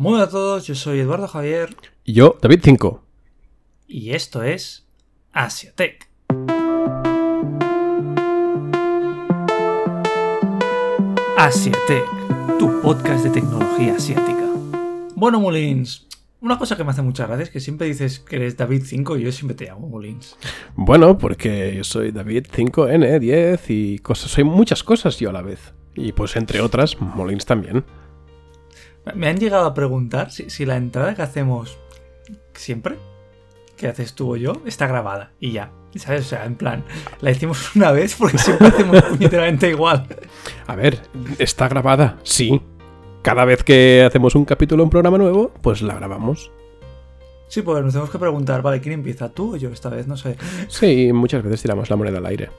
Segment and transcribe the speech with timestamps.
[0.00, 3.04] Muy a todos, yo soy Eduardo Javier Y yo, David 5.
[3.86, 4.88] y esto es
[5.30, 6.08] Asiatech.
[11.36, 12.06] Asiatech,
[12.58, 14.48] tu podcast de tecnología asiática.
[15.16, 16.06] Bueno, Mulins,
[16.40, 19.18] una cosa que me hace mucha gracia es que siempre dices que eres David 5
[19.18, 20.34] y yo siempre te llamo Mulins.
[20.76, 25.74] Bueno, porque yo soy David 5N10 y cosas, soy muchas cosas yo a la vez.
[25.94, 27.84] Y pues entre otras, Molins también.
[29.14, 31.78] Me han llegado a preguntar si, si la entrada que hacemos
[32.54, 32.96] siempre,
[33.76, 35.72] que haces tú o yo, está grabada y ya.
[35.96, 36.26] ¿Sabes?
[36.26, 36.84] O sea, en plan,
[37.20, 40.06] la hicimos una vez porque siempre hacemos puñeteramente igual.
[40.66, 41.00] A ver,
[41.38, 42.60] está grabada, sí.
[43.22, 46.52] Cada vez que hacemos un capítulo, un programa nuevo, pues la grabamos.
[47.48, 49.28] Sí, porque nos tenemos que preguntar, vale, ¿quién empieza?
[49.30, 50.06] ¿Tú o yo esta vez?
[50.06, 50.36] No sé.
[50.68, 52.50] Sí, muchas veces tiramos la moneda al aire.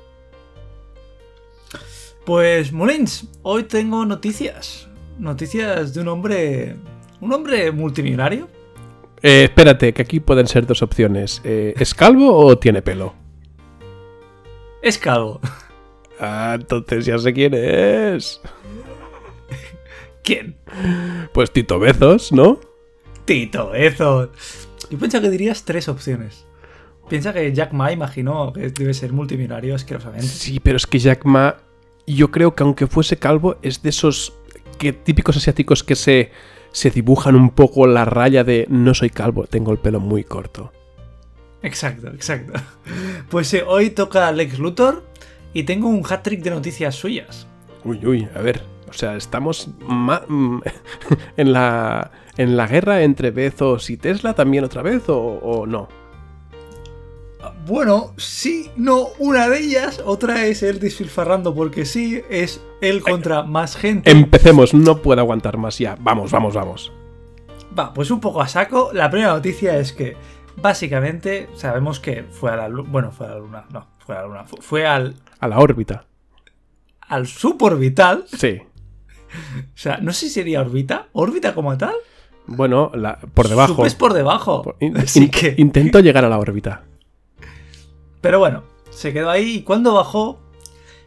[2.26, 4.91] Pues, Molins, hoy tengo noticias.
[5.22, 6.76] Noticias de un hombre.
[7.20, 8.50] Un hombre multimillonario.
[9.22, 11.42] Eh, espérate, que aquí pueden ser dos opciones.
[11.44, 13.14] Eh, ¿Es calvo o tiene pelo?
[14.82, 15.40] Es calvo.
[16.24, 18.40] Ah, entonces ya sé quién es.
[20.24, 20.56] ¿Quién?
[21.34, 22.60] Pues Tito Bezos, ¿no?
[23.26, 24.30] Tito Bezos.
[24.92, 26.46] Yo pensaba que dirías tres opciones.
[27.10, 30.28] Piensa que Jack Ma imaginó que debe ser multimillonario asquerosamente.
[30.28, 31.58] Sí, pero es que Jack Ma,
[32.06, 34.38] yo creo que aunque fuese calvo, es de esos
[34.82, 36.32] que, típicos asiáticos que se,
[36.72, 40.72] se dibujan un poco la raya de no soy calvo, tengo el pelo muy corto.
[41.62, 42.54] Exacto, exacto.
[43.30, 45.04] Pues eh, hoy toca Lex Luthor
[45.54, 47.48] y tengo un hat-trick de noticias suyas.
[47.84, 50.60] Uy, uy, a ver, o sea, estamos mm,
[51.38, 56.01] en, la, en la guerra entre Bezos y Tesla también otra vez o, o no.
[57.66, 63.44] Bueno, sí, no, una de ellas, otra es él despilfarrando porque sí, es él contra
[63.44, 64.12] más gente.
[64.12, 65.96] Empecemos, no puedo aguantar más ya.
[66.02, 66.92] Vamos, vamos, vamos.
[67.78, 68.90] Va, pues un poco a saco.
[68.94, 70.16] La primera noticia es que
[70.62, 72.90] básicamente sabemos que fue a la luna.
[72.92, 73.66] Bueno, fue a la luna.
[73.72, 74.44] No, fue a la luna.
[74.44, 76.06] fu- Fue al, A la órbita.
[77.08, 78.26] al suborbital.
[78.28, 78.62] Sí.
[79.64, 81.08] O sea, no sé si sería órbita.
[81.14, 81.94] ¿Órbita como tal?
[82.48, 83.86] Bueno, la- por debajo.
[83.86, 84.62] Es por debajo.
[84.64, 85.56] Por- in- Así in- que.
[85.58, 86.84] Intento llegar a la órbita.
[88.22, 90.40] Pero bueno, se quedó ahí y cuando bajó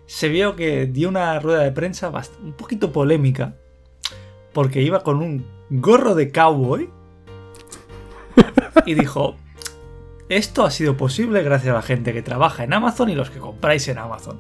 [0.07, 3.55] se vio que dio una rueda de prensa un poquito polémica
[4.53, 6.91] porque iba con un gorro de cowboy
[8.87, 9.37] y dijo,
[10.29, 13.39] esto ha sido posible gracias a la gente que trabaja en Amazon y los que
[13.39, 14.39] compráis en Amazon.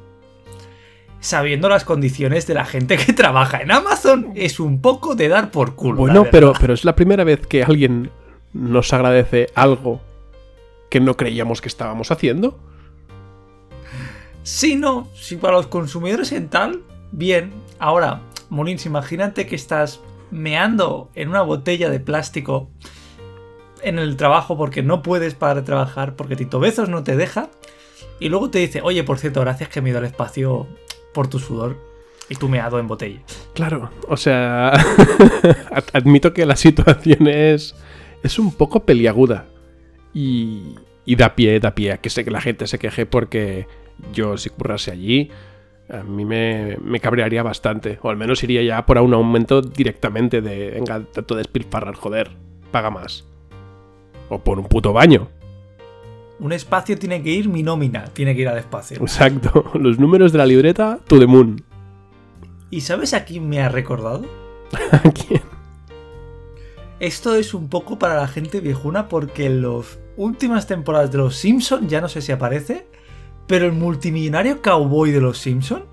[1.20, 5.50] Sabiendo las condiciones de la gente que trabaja en Amazon es un poco de dar
[5.50, 5.96] por culo.
[5.96, 8.10] Bueno, pero, pero es la primera vez que alguien
[8.52, 10.00] nos agradece algo
[10.94, 12.56] que no creíamos que estábamos haciendo.
[14.44, 17.50] Sí, no, si para los consumidores en tal, bien.
[17.80, 19.98] Ahora, Molins, imagínate que estás
[20.30, 22.70] meando en una botella de plástico
[23.82, 27.48] en el trabajo porque no puedes parar de trabajar, porque Tito Bezos no te deja,
[28.20, 30.68] y luego te dice, oye, por cierto, gracias que me he ido al espacio
[31.12, 31.76] por tu sudor,
[32.28, 33.20] y tú meado en botella.
[33.52, 34.68] Claro, o sea,
[35.72, 37.74] ad- admito que la situación es,
[38.22, 39.46] es un poco peliaguda.
[40.16, 43.66] Y, y da pie, da pie a que, se, que la gente se queje porque
[44.12, 45.30] yo si currase allí,
[45.88, 47.98] a mí me, me cabrearía bastante.
[48.02, 52.30] O al menos iría ya por un aumento directamente de, venga, tanto despilfarrar, joder,
[52.70, 53.24] paga más.
[54.28, 55.28] O por un puto baño.
[56.40, 58.98] Un espacio tiene que ir mi nómina, tiene que ir al espacio.
[59.00, 61.64] Exacto, los números de la libreta, to the moon.
[62.70, 64.24] ¿Y sabes a quién me ha recordado?
[64.90, 65.42] ¿A quién?
[66.98, 71.88] Esto es un poco para la gente viejuna porque las últimas temporadas de Los Simpson
[71.88, 72.86] ya no sé si aparece,
[73.46, 75.84] pero el multimillonario cowboy de Los Simpson,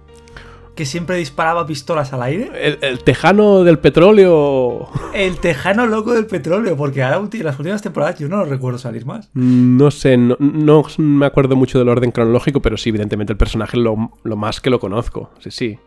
[0.75, 4.87] que siempre disparaba pistolas al aire, El, el tejano del petróleo.
[5.13, 8.79] el tejano loco del petróleo, porque ahora en las últimas temporadas yo no lo recuerdo
[8.79, 9.29] salir más.
[9.33, 13.77] No sé, no, no me acuerdo mucho del orden cronológico, pero sí, evidentemente el personaje
[13.77, 15.31] lo, lo más que lo conozco.
[15.39, 15.79] Sí, sí.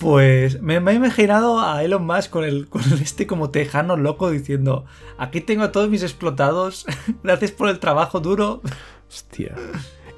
[0.00, 4.30] Pues me, me he imaginado a Elon Musk con el con este como tejano loco
[4.30, 4.84] diciendo,
[5.18, 6.84] aquí tengo a todos mis explotados,
[7.22, 8.60] gracias por el trabajo duro.
[9.08, 9.54] Hostia.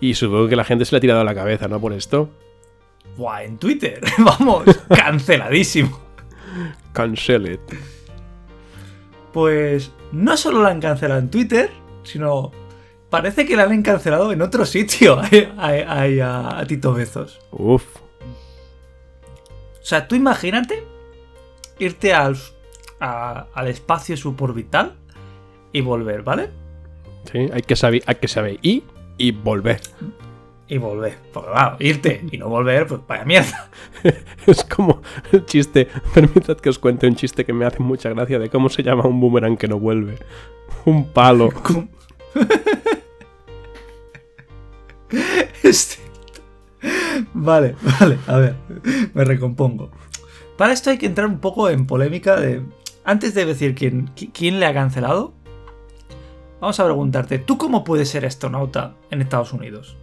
[0.00, 1.80] Y supongo que la gente se le ha tirado a la cabeza, ¿no?
[1.80, 2.30] Por esto.
[3.16, 6.00] Buah, en Twitter, vamos, canceladísimo.
[6.92, 7.60] Cancel it.
[9.32, 11.70] Pues no solo la han cancelado en Twitter,
[12.02, 12.52] sino
[13.10, 17.40] parece que la han cancelado en otro sitio a, a- a- a Tito Bezos.
[17.50, 17.84] Uf.
[19.86, 20.82] O sea, tú imagínate
[21.78, 22.36] irte al,
[22.98, 24.96] a- al espacio suborbital
[25.72, 26.50] y volver, ¿vale?
[27.30, 28.82] Sí, hay que saber, hay que saber y
[29.16, 29.80] y volver.
[30.66, 31.16] y volver.
[31.32, 33.70] Porque claro, irte y no volver, pues vaya mierda.
[34.48, 35.86] es como el chiste.
[36.12, 39.04] Permitad que os cuente un chiste que me hace mucha gracia de cómo se llama
[39.06, 40.18] un boomerang que no vuelve.
[40.84, 41.50] Un palo.
[45.62, 46.05] Este...
[47.34, 48.56] Vale, vale, a ver,
[49.14, 49.90] me recompongo.
[50.56, 52.62] Para esto hay que entrar un poco en polémica de...
[53.04, 55.32] Antes de decir quién, quién le ha cancelado,
[56.60, 59.96] vamos a preguntarte, ¿tú cómo puedes ser astronauta en Estados Unidos?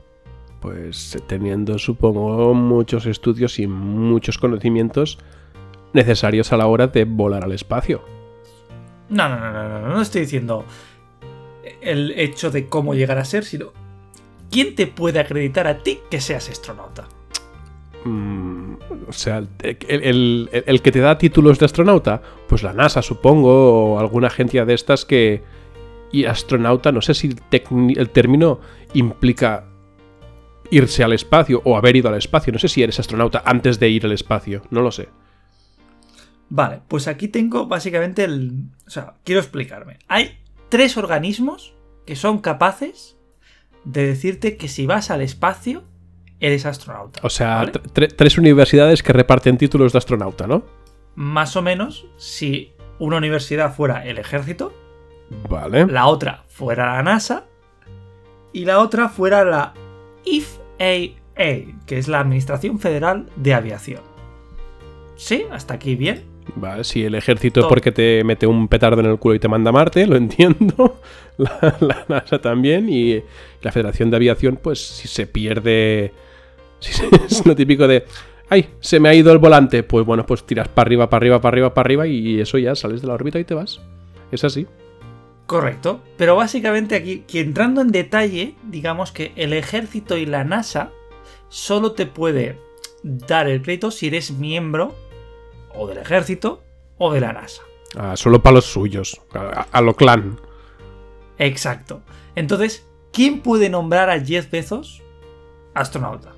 [0.62, 5.18] Pues teniendo, supongo, muchos estudios y muchos conocimientos
[5.92, 8.02] necesarios a la hora de volar al espacio.
[9.10, 10.64] No, no, no, no, no, no estoy diciendo
[11.82, 13.74] el hecho de cómo llegar a ser, sino
[14.54, 17.08] ¿quién te puede acreditar a ti que seas astronauta?
[18.06, 18.76] Mm,
[19.08, 19.44] o sea,
[19.88, 24.64] el, el, que te da títulos de astronauta, pues la NASA, supongo, o alguna agencia
[24.66, 25.42] de estas que...
[26.12, 28.60] Y astronauta, no sé si el término
[28.94, 29.66] implica
[30.70, 32.54] irse al espacio o haber ido al espacio.
[32.54, 35.10] No sé si eres astronauta antes de ir al espacio, no lo sé.
[36.50, 38.66] Vale, pues aquí tengo básicamente el...
[38.86, 39.98] O sea, quiero explicarme.
[40.08, 40.38] Hay
[40.70, 41.74] tres organismos
[42.06, 43.13] que son capaces
[43.86, 45.84] de decirte que si vas al espacio,
[46.40, 47.20] eres astronauta.
[47.24, 50.64] O sea, tres universidades que reparten títulos de astronauta, ¿no?
[51.16, 54.74] Más o menos, si una universidad fuera el ejército,
[55.50, 55.86] vale.
[55.86, 57.46] la otra fuera la NASA
[58.52, 59.74] y la otra fuera la
[60.26, 61.16] FAA,
[61.86, 64.02] que es la Administración Federal de Aviación.
[65.16, 65.46] ¿Sí?
[65.52, 66.33] ¿Hasta aquí bien?
[66.56, 69.70] Vale, si el ejército porque te mete un petardo en el culo y te manda
[69.70, 71.00] a Marte, lo entiendo.
[71.38, 72.90] La, NASA también.
[72.90, 73.22] Y
[73.62, 76.14] la Federación de Aviación, pues si se pierde.
[76.80, 76.92] Si
[77.26, 78.06] es lo típico de.
[78.50, 78.70] ¡Ay!
[78.80, 79.84] Se me ha ido el volante.
[79.84, 82.08] Pues bueno, pues tiras para arriba, para arriba, para arriba, para arriba.
[82.08, 83.82] Y eso ya sales de la órbita y te vas.
[84.32, 84.68] Es así.
[85.46, 86.02] Correcto.
[86.18, 90.92] Pero básicamente aquí, que entrando en detalle, digamos que el ejército y la NASA
[91.50, 92.58] solo te puede
[93.04, 94.96] dar el crédito si eres miembro
[95.76, 96.64] o del ejército
[96.98, 97.62] o de la NASA.
[97.96, 99.22] Ah, solo para los suyos,
[99.72, 100.40] a, lo clan.
[101.38, 102.02] Exacto.
[102.36, 105.04] Entonces, ¿quién puede nombrar a Jeff Bezos
[105.74, 106.34] astronauta?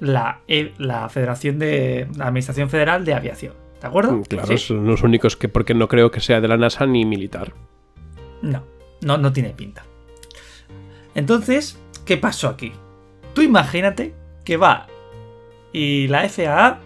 [0.00, 2.08] La, e, la Federación de.
[2.16, 3.54] la Administración Federal de Aviación.
[3.80, 4.12] ¿De acuerdo?
[4.12, 5.48] Mm, claro, son los únicos que.
[5.48, 7.52] porque no creo que sea de la NASA ni militar.
[8.42, 8.64] No,
[9.00, 9.84] no, no tiene pinta.
[11.14, 12.72] Entonces, ¿qué pasó aquí?
[13.34, 14.14] Tú imagínate
[14.44, 14.86] que va
[15.72, 16.80] y la FAA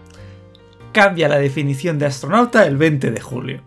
[0.99, 3.61] cambia la definición de astronauta el 20 de julio.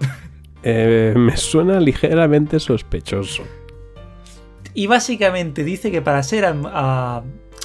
[0.66, 3.42] Eh, me suena ligeramente sospechoso.
[4.72, 6.46] Y básicamente dice que para ser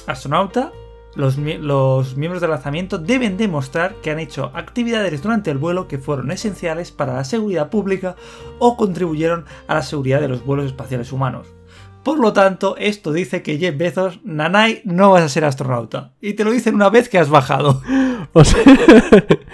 [0.06, 0.70] astronauta,
[1.14, 5.96] los, los, miembros del lanzamiento deben demostrar que han hecho actividades durante el vuelo que
[5.96, 8.16] fueron esenciales para la seguridad pública
[8.58, 11.48] o contribuyeron a la seguridad de los vuelos espaciales humanos.
[12.02, 16.14] Por lo tanto, esto dice que Jeff Bezos, Nanay, no vas a ser astronauta.
[16.20, 17.82] Y te lo dicen una vez que has bajado.
[18.32, 18.62] O sea,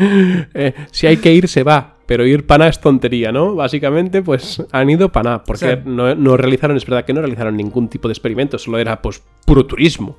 [0.52, 1.96] eh, si hay que ir, se va.
[2.04, 3.54] Pero ir para es tontería, ¿no?
[3.54, 8.06] Básicamente, pues han ido para Porque no, realizaron, es verdad que no realizaron ningún tipo
[8.06, 8.58] de experimento.
[8.58, 10.18] Solo era, pues, puro turismo.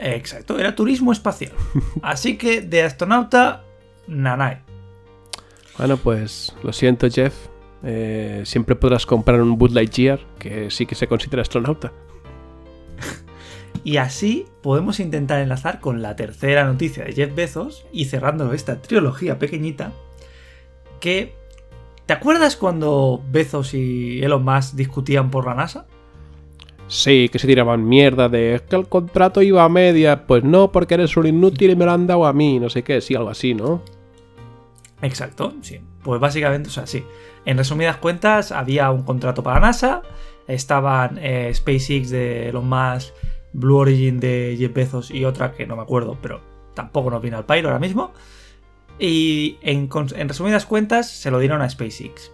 [0.00, 1.52] Exacto, era turismo espacial.
[2.00, 3.64] Así que de astronauta,
[4.06, 4.58] Nanay.
[5.78, 7.34] Bueno, pues lo siento, Jeff.
[7.82, 11.92] Eh, siempre podrás comprar un Bud Lightyear, que sí que se considera astronauta.
[13.82, 18.80] Y así podemos intentar enlazar con la tercera noticia de Jeff Bezos y cerrando esta
[18.82, 19.92] trilogía pequeñita,
[21.00, 21.38] que...
[22.04, 25.86] ¿Te acuerdas cuando Bezos y Elon Musk discutían por la NASA?
[26.88, 30.26] Sí, que se tiraban mierda de que el contrato iba a media.
[30.26, 32.82] Pues no, porque eres un inútil y me lo han dado a mí, no sé
[32.82, 33.82] qué, sí, algo así, ¿no?
[35.02, 35.80] Exacto, sí.
[36.02, 37.04] Pues básicamente, o sea, sí.
[37.44, 40.02] En resumidas cuentas, había un contrato para NASA,
[40.46, 43.14] estaban eh, SpaceX de Elon Musk,
[43.52, 46.40] Blue Origin de Jeff Bezos y otra que no me acuerdo, pero
[46.74, 48.12] tampoco nos viene al pairo ahora mismo.
[48.98, 49.88] Y en,
[50.28, 52.32] resumidas cuentas, se lo dieron a SpaceX.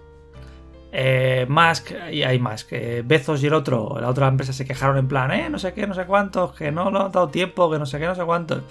[0.93, 4.97] Eh, Musk, y hay más, que Bezos y el otro, la otra empresa se quejaron
[4.97, 7.71] en plan, eh, no sé qué, no sé cuántos, que no lo han dado tiempo,
[7.71, 8.63] que no sé qué, no sé cuántos.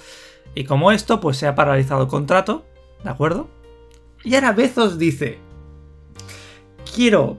[0.55, 2.65] Y como esto, pues se ha paralizado el contrato,
[3.03, 3.47] ¿de acuerdo?
[4.25, 5.37] Y ahora Bezos dice,
[6.95, 7.37] quiero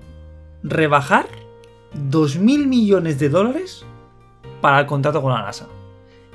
[0.62, 1.26] rebajar
[2.10, 3.84] 2.000 millones de dólares
[4.60, 5.66] para el contrato con la NASA.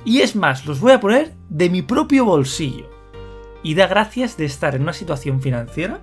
[0.03, 2.89] Y es más, los voy a poner de mi propio bolsillo.
[3.63, 6.01] Y da gracias de estar en una situación financiera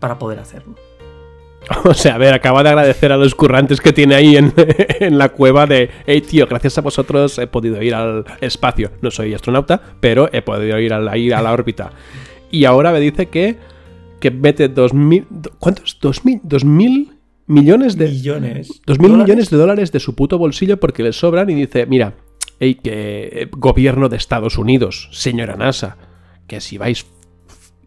[0.00, 0.74] para poder hacerlo.
[1.84, 4.36] O sea, a ver, acaba de agradecer a los currantes que tiene ahí
[5.00, 8.90] en, la cueva de, hey tío, gracias a vosotros he podido ir al espacio.
[9.00, 11.92] No soy astronauta, pero he podido ir a ir a la órbita.
[12.50, 13.58] Y ahora me dice que
[14.24, 15.50] que mete 2.000...
[15.58, 16.00] ¿Cuántos?
[16.00, 16.40] ¿2.000?
[16.44, 17.12] 2.000
[17.46, 18.08] millones de...
[18.08, 18.80] Millones.
[18.86, 19.28] Dos mil ¿Dólares?
[19.28, 22.14] millones de dólares de su puto bolsillo porque le sobran y dice, mira,
[22.58, 25.98] hey, que eh, gobierno de Estados Unidos, señora NASA,
[26.46, 27.04] que si vais,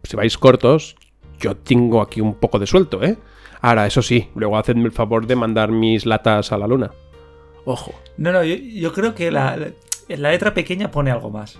[0.04, 0.94] si vais cortos,
[1.40, 3.18] yo tengo aquí un poco de suelto, ¿eh?
[3.60, 6.92] Ahora, eso sí, luego hacedme el favor de mandar mis latas a la luna.
[7.64, 7.92] Ojo.
[8.16, 9.58] No, no, yo, yo creo que la,
[10.06, 11.58] la letra pequeña pone algo más.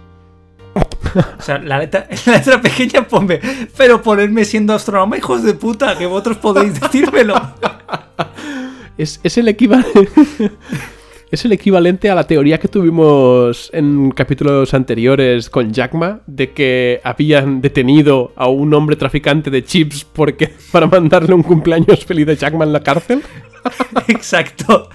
[1.38, 3.40] O sea, la letra, la letra pequeña ponme,
[3.76, 7.34] pero ponerme siendo astrónoma, hijos de puta, que vosotros podéis decírmelo.
[8.98, 10.08] Es, es el equivalente.
[11.30, 17.02] Es el equivalente a la teoría que tuvimos en capítulos anteriores con Jackma de que
[17.04, 22.36] habían detenido a un hombre traficante de chips porque para mandarle un cumpleaños feliz de
[22.36, 23.22] Jackma en la cárcel.
[24.08, 24.88] Exacto.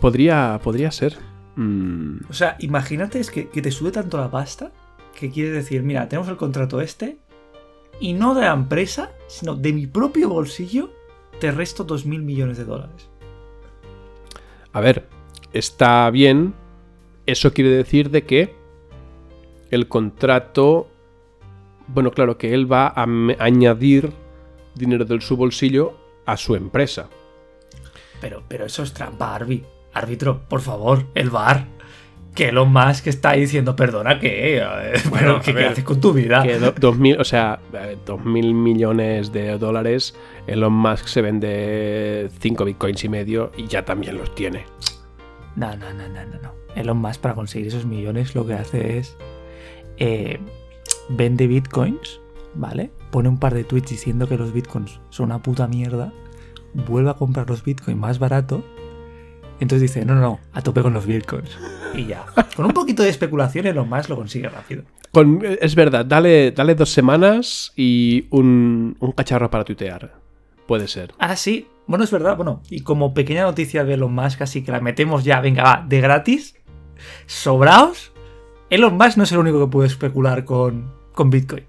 [0.00, 1.16] Podría, podría ser.
[1.58, 4.70] Mm, O sea, imagínate es que, que te sube tanto la pasta
[5.18, 7.18] que quieres decir, mira, tenemos el contrato este
[7.98, 10.90] y no de la empresa, sino de mi propio bolsillo,
[11.40, 13.08] te resto 2.000 millones de dólares.
[14.72, 15.08] A ver,
[15.52, 16.54] está bien.
[17.26, 18.54] Eso quiere decir de que
[19.72, 20.88] el contrato.
[21.88, 23.02] Bueno, claro, que él va a
[23.40, 24.12] añadir
[24.76, 27.08] dinero de su bolsillo a su empresa.
[28.20, 29.64] Pero, pero eso es trampa, Arby.
[29.92, 31.66] Árbitro, por favor, el bar.
[32.34, 34.58] Que Elon Musk está ahí diciendo, perdona, ¿qué?
[34.58, 34.62] Eh,
[35.10, 36.42] Bueno, ¿qué, qué haces con tu vida?
[36.44, 37.58] Que do- dos mil, o sea,
[38.06, 40.14] dos mil millones de dólares,
[40.46, 44.66] Elon Musk se vende 5 bitcoins y medio y ya también los tiene.
[45.56, 46.52] No, no, no, no, no, no.
[46.76, 49.16] Elon Musk para conseguir esos millones lo que hace es
[49.96, 50.38] eh,
[51.08, 52.20] vende bitcoins,
[52.54, 52.92] ¿vale?
[53.10, 56.12] Pone un par de tweets diciendo que los bitcoins son una puta mierda,
[56.72, 58.62] vuelve a comprar los bitcoins más barato,
[59.60, 61.58] entonces dice, no, no, no, a tope con los bitcoins.
[61.94, 62.24] Y ya.
[62.56, 64.84] Con un poquito de especulación Elon Musk lo consigue rápido.
[65.12, 70.14] Con- es verdad, dale, dale dos semanas y un, un cacharro para tuitear.
[70.66, 71.12] Puede ser.
[71.18, 71.66] Ah, sí.
[71.86, 72.36] Bueno, es verdad.
[72.36, 75.84] Bueno, y como pequeña noticia de Elon Musk, así que la metemos ya, venga, va,
[75.88, 76.54] de gratis.
[77.26, 78.12] Sobraos.
[78.70, 81.64] Elon Musk no es el único que puede especular con, con Bitcoin.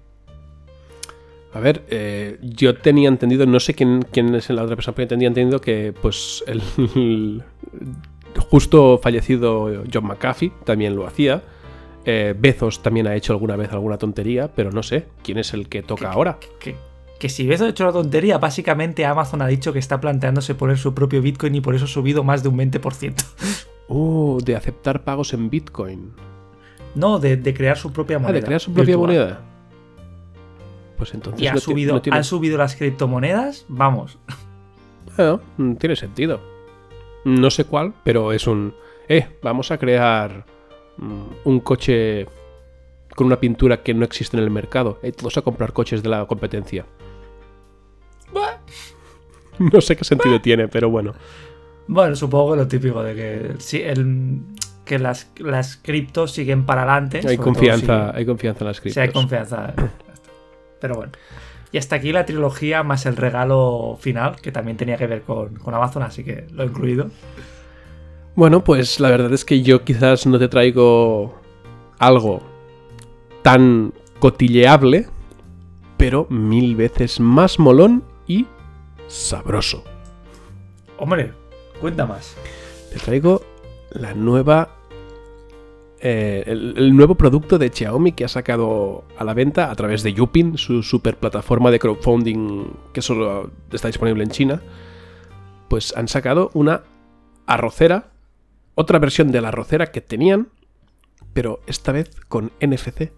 [1.52, 5.08] A ver, eh, yo tenía entendido, no sé quién, quién es la otra persona, pero
[5.08, 6.62] tenía entendido que pues el,
[6.94, 7.42] el
[8.48, 11.42] justo fallecido John McAfee también lo hacía.
[12.04, 15.68] Eh, Bezos también ha hecho alguna vez alguna tontería, pero no sé quién es el
[15.68, 16.38] que toca ahora.
[16.60, 16.76] Que,
[17.18, 20.94] que si ves hecho la tontería, básicamente Amazon ha dicho que está planteándose poner su
[20.94, 23.14] propio Bitcoin y por eso ha subido más de un 20%.
[23.88, 26.12] Oh, de aceptar pagos en Bitcoin.
[26.94, 28.40] No, de, de crear su propia Ah, moneda.
[28.40, 29.06] de crear su propia virtual.
[29.18, 29.40] moneda.
[31.00, 34.18] Pues entonces Y ha no subido, no tiene- han subido las criptomonedas, vamos.
[35.16, 35.40] Bueno,
[35.78, 36.40] tiene sentido.
[37.24, 38.74] No sé cuál, pero es un...
[39.08, 40.44] Eh, vamos a crear
[40.98, 42.26] mm, un coche
[43.16, 44.98] con una pintura que no existe en el mercado.
[45.02, 46.84] Eh, todos a comprar coches de la competencia.
[49.58, 51.14] No sé qué sentido tiene, pero bueno.
[51.86, 54.40] Bueno, supongo que lo típico de que, el,
[54.84, 57.20] que las, las criptos siguen para adelante.
[57.26, 59.02] Hay confianza, si- hay confianza en las si criptos.
[59.02, 59.74] hay confianza.
[60.80, 61.12] Pero bueno.
[61.72, 65.54] Y hasta aquí la trilogía más el regalo final, que también tenía que ver con,
[65.56, 67.10] con Amazon, así que lo he incluido.
[68.34, 71.38] Bueno, pues la verdad es que yo quizás no te traigo
[71.98, 72.42] algo
[73.42, 75.06] tan cotilleable,
[75.96, 78.46] pero mil veces más molón y
[79.06, 79.84] sabroso.
[80.96, 81.32] Hombre,
[81.80, 82.36] cuenta más.
[82.92, 83.42] Te traigo
[83.90, 84.76] la nueva.
[86.02, 90.02] Eh, el, el nuevo producto de Xiaomi que ha sacado a la venta a través
[90.02, 94.62] de Yupin, su super plataforma de crowdfunding que solo está disponible en China.
[95.68, 96.82] Pues han sacado una
[97.46, 98.12] arrocera,
[98.74, 100.48] otra versión de la arrocera que tenían,
[101.32, 103.12] pero esta vez con NFC.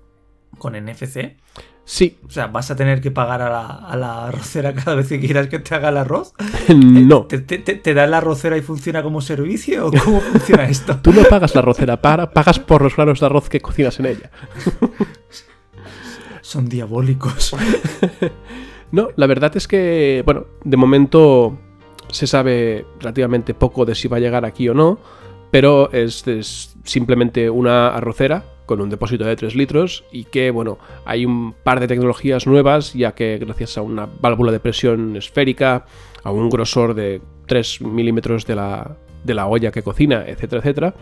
[0.59, 1.37] Con NFC.
[1.85, 5.09] Sí, O sea, vas a tener que pagar a la, a la arrocera cada vez
[5.09, 6.33] que quieras que te haga el arroz.
[6.69, 7.25] no.
[7.25, 9.87] ¿Te, te, da la arrocera y funciona como servicio?
[9.87, 10.99] ¿O cómo funciona esto?
[11.03, 14.07] Tú no pagas la arrocera, para, pagas por los granos de arroz que cocinas en
[14.07, 14.31] ella.
[16.41, 17.55] Son diabólicos.
[18.93, 21.59] No, la verdad es que, bueno, de momento
[22.11, 24.99] se sabe relativamente poco de si va a llegar aquí o no,
[25.51, 30.79] pero es, es simplemente una arrocera con un depósito de 3 litros y que, bueno,
[31.05, 35.85] hay un par de tecnologías nuevas, ya que gracias a una válvula de presión esférica,
[36.25, 40.95] a un grosor de 3 milímetros de la, de la olla que cocina, etcétera, etcétera,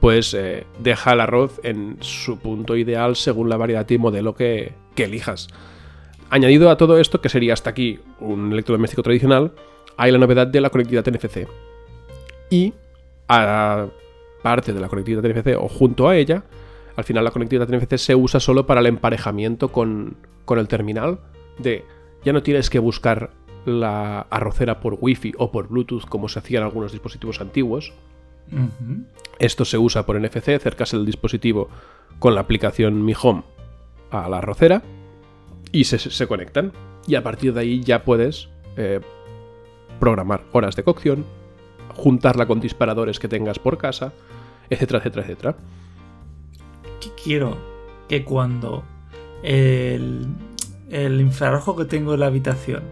[0.00, 4.72] pues eh, deja el arroz en su punto ideal según la variedad y modelo que,
[4.94, 5.48] que elijas.
[6.30, 9.52] Añadido a todo esto, que sería hasta aquí un electrodoméstico tradicional,
[9.98, 11.46] hay la novedad de la conectividad NFC.
[12.48, 12.72] Y
[13.28, 16.44] aparte de la conectividad NFC o junto a ella,
[17.00, 21.20] al final la conectividad NFC se usa solo para el emparejamiento con, con el terminal
[21.58, 21.86] de
[22.22, 23.30] ya no tienes que buscar
[23.64, 27.94] la arrocera por Wi-Fi o por Bluetooth como se hacía en algunos dispositivos antiguos.
[29.38, 31.70] Esto se usa por NFC, acercas el dispositivo
[32.18, 33.44] con la aplicación Mi Home
[34.10, 34.82] a la arrocera
[35.72, 36.72] y se, se conectan.
[37.06, 39.00] Y a partir de ahí ya puedes eh,
[39.98, 41.24] programar horas de cocción,
[41.94, 44.12] juntarla con disparadores que tengas por casa,
[44.68, 45.56] etcétera, etcétera, etcétera.
[47.22, 47.56] Quiero
[48.08, 48.84] que cuando
[49.42, 50.26] el,
[50.90, 52.82] el infrarrojo que tengo en la habitación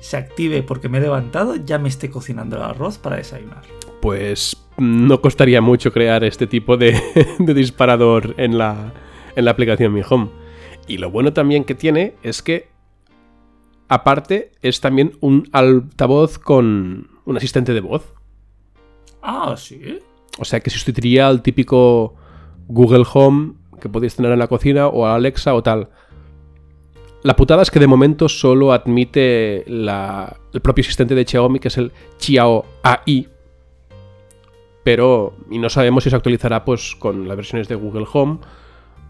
[0.00, 3.62] se active porque me he levantado, ya me esté cocinando el arroz para desayunar.
[4.00, 7.00] Pues no costaría mucho crear este tipo de,
[7.38, 8.92] de disparador en la,
[9.36, 10.30] en la aplicación Mi Home.
[10.88, 12.68] Y lo bueno también que tiene es que,
[13.88, 18.12] aparte, es también un altavoz con un asistente de voz.
[19.22, 20.00] Ah, sí.
[20.38, 22.16] O sea que sustituiría al típico
[22.68, 25.88] Google Home que podéis tener en la cocina o a Alexa o tal.
[27.24, 31.68] La putada es que de momento solo admite la- el propio asistente de Xiaomi, que
[31.68, 33.28] es el Xiao AI.
[34.84, 38.38] Pero, y no sabemos si se actualizará pues con las versiones de Google Home,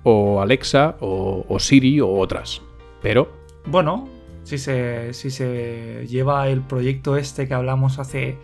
[0.05, 2.61] o Alexa, o, o Siri, o otras.
[3.01, 3.29] Pero,
[3.67, 4.09] Bueno,
[4.43, 8.37] si se, si se lleva el proyecto este que hablamos hace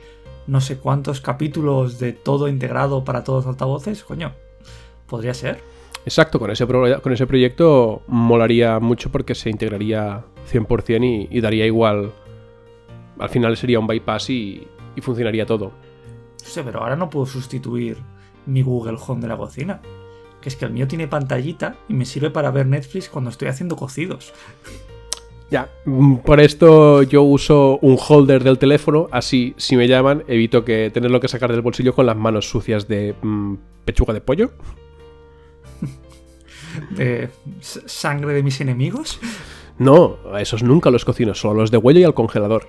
[0.46, 4.32] no sé cuántos capítulos de todo integrado para todos los altavoces, coño,
[5.08, 5.60] podría ser.
[6.04, 10.22] exacto, con ese, pro- con ese proyecto molaría mucho porque se integraría
[10.52, 12.12] 100% y, y daría igual.
[13.18, 15.66] Al final sería un bypass y, y funcionaría todo.
[16.40, 17.98] No sé, pero ahora no puedo sustituir
[18.46, 19.80] mi Google Home de la cocina.
[20.40, 23.48] Que es que el mío tiene pantallita y me sirve para ver Netflix cuando estoy
[23.48, 24.32] haciendo cocidos.
[25.50, 30.64] Ya, mm, por esto yo uso un holder del teléfono, así si me llaman evito
[30.64, 34.52] que tenerlo que sacar del bolsillo con las manos sucias de mm, pechuga de pollo.
[37.60, 39.18] Sangre de mis enemigos.
[39.78, 42.68] No, a esos nunca los cocino, solo los de huello y al congelador.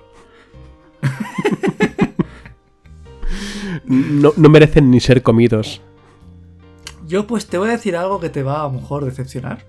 [3.84, 5.80] No, no merecen ni ser comidos.
[7.06, 9.64] Yo pues te voy a decir algo que te va a lo mejor decepcionar.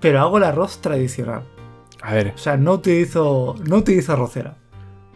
[0.00, 1.42] Pero hago el arroz tradicional.
[2.02, 4.58] A ver, O sea, no utilizo, no utilizo arrocera.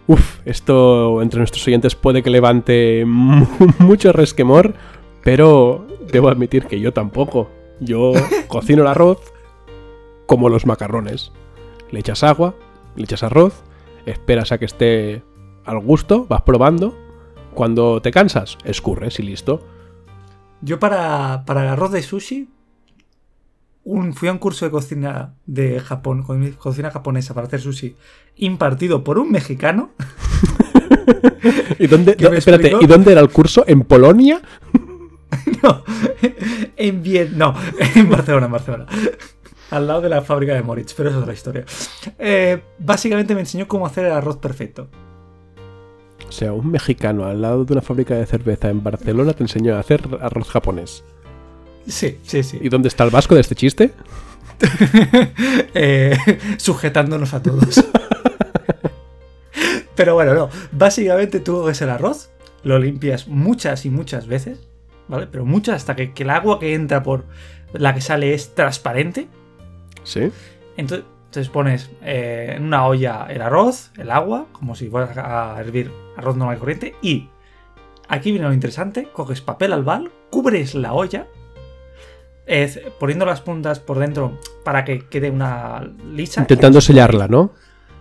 [0.07, 3.47] Uf, esto entre nuestros oyentes puede que levante mu-
[3.79, 4.75] mucho resquemor,
[5.23, 7.51] pero debo admitir que yo tampoco.
[7.81, 8.12] Yo
[8.49, 9.21] cocino el arroz
[10.27, 11.33] como los macarrones.
[11.91, 12.55] Le echas agua,
[12.97, 13.62] le echas arroz,
[14.07, 15.23] esperas a que esté
[15.64, 16.97] al gusto, vas probando.
[17.55, 19.67] Cuando te cansas, escurres y listo.
[20.61, 22.49] Yo para, para el arroz de sushi
[23.85, 27.97] un, fui a un curso de cocina de Japón, co- cocina japonesa para hacer sushi,
[28.37, 29.93] impartido por un mexicano.
[31.79, 32.14] ¿Y dónde.
[32.81, 33.64] ¿y dónde era el curso?
[33.67, 34.43] ¿En Polonia?
[35.62, 35.83] No,
[36.77, 37.55] en bien, no,
[37.94, 38.87] en Barcelona, en Barcelona.
[39.70, 41.64] Al lado de la fábrica de Moritz, pero es otra historia.
[42.18, 44.88] Eh, básicamente me enseñó cómo hacer el arroz perfecto.
[46.27, 49.77] O sea, un mexicano al lado de una fábrica de cerveza en Barcelona te enseñó
[49.77, 51.05] a hacer arroz japonés.
[51.87, 52.59] Sí, sí, sí.
[52.61, 53.92] ¿Y dónde está el vasco de este chiste?
[55.74, 56.16] Eh,
[56.57, 57.85] sujetándonos a todos.
[59.94, 60.51] Pero bueno, no.
[60.72, 62.31] Básicamente tú coges el arroz,
[62.62, 64.59] lo limpias muchas y muchas veces,
[65.09, 65.27] ¿vale?
[65.27, 67.25] Pero muchas hasta que, que el agua que entra por
[67.73, 69.29] la que sale es transparente.
[70.05, 70.31] Sí.
[70.77, 75.57] Entonces, entonces pones eh, en una olla el arroz, el agua, como si fueras a
[75.61, 76.94] hervir arroz normal y corriente.
[77.03, 77.29] Y
[78.09, 81.27] aquí viene lo interesante: coges papel albal, cubres la olla,
[82.47, 86.40] eh, poniendo las puntas por dentro para que quede una lisa.
[86.40, 87.53] Intentando sellarla, ¿no?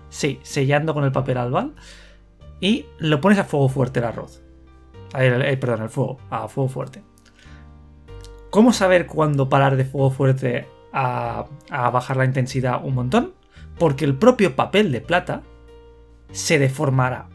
[0.09, 1.73] Sí, sellando con el papel albal.
[2.61, 4.41] Y lo pones a fuego fuerte el arroz.
[5.11, 6.17] Perdón, el fuego.
[6.29, 7.03] A fuego fuerte.
[8.49, 13.33] ¿Cómo saber cuándo parar de fuego fuerte a, a bajar la intensidad un montón?
[13.77, 15.43] Porque el propio papel de plata
[16.31, 17.29] se deformará.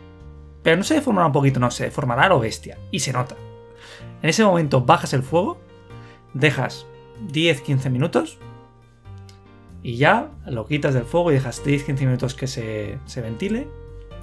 [0.62, 2.78] Pero no se deformará un poquito, no, se deformará a lo bestia.
[2.90, 3.37] Y se nota.
[4.22, 5.58] En ese momento bajas el fuego,
[6.35, 6.87] dejas
[7.32, 8.38] 10-15 minutos
[9.82, 13.68] y ya lo quitas del fuego y dejas 10-15 minutos que se, se ventile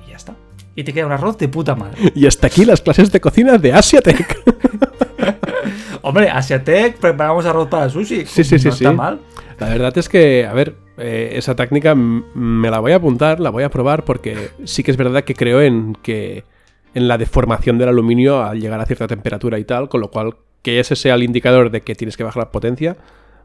[0.06, 0.36] y ya está.
[0.76, 2.12] Y te queda un arroz de puta madre.
[2.16, 4.38] Y hasta aquí las clases de cocina de Asiatech.
[6.02, 8.26] Hombre, Asiatec, preparamos arroz para sushi.
[8.26, 8.96] Sí, sí, sí, está sí.
[8.96, 9.20] mal.
[9.60, 13.50] La verdad es que, a ver, eh, esa técnica me la voy a apuntar, la
[13.50, 16.46] voy a probar porque sí que es verdad que creo en que
[16.94, 20.36] en la deformación del aluminio al llegar a cierta temperatura y tal, con lo cual
[20.62, 22.98] que ese sea el indicador de que tienes que bajar la potencia,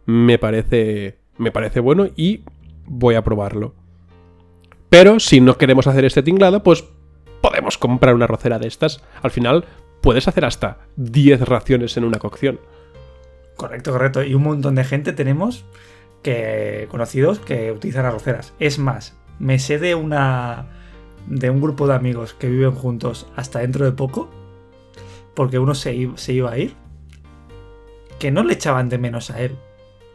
[0.06, 2.42] me parece me parece bueno y
[2.86, 3.74] voy a probarlo.
[4.88, 6.84] Pero si no queremos hacer este tinglado, pues
[7.44, 9.02] podemos comprar una rocera de estas.
[9.20, 9.66] Al final
[10.00, 12.58] puedes hacer hasta 10 raciones en una cocción.
[13.54, 14.22] Correcto, correcto.
[14.22, 15.66] Y un montón de gente tenemos
[16.22, 18.54] que conocidos que utilizan arroceras.
[18.60, 20.68] Es más, me sé de una.
[21.26, 24.30] de un grupo de amigos que viven juntos hasta dentro de poco.
[25.34, 26.74] Porque uno se, iba a ir.
[28.18, 29.58] Que no le echaban de menos a él.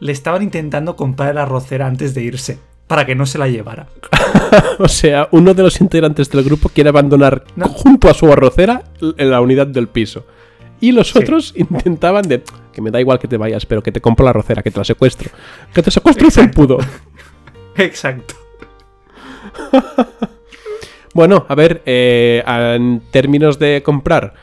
[0.00, 2.58] Le estaban intentando comprar la rocera antes de irse.
[2.90, 3.86] Para que no se la llevara.
[4.80, 7.68] o sea, uno de los integrantes del grupo quiere abandonar No.
[7.68, 10.26] junto a su arrocera en la unidad del piso.
[10.80, 11.18] Y los Sí.
[11.20, 14.30] otros intentaban de que me da igual que te vayas, pero que te compro la
[14.30, 15.30] arrocera, que te la secuestro.
[15.72, 16.78] Que te secuestro y pudo.
[17.76, 18.34] Exacto.
[21.14, 24.34] Bueno, a ver, eh, en términos de comprar,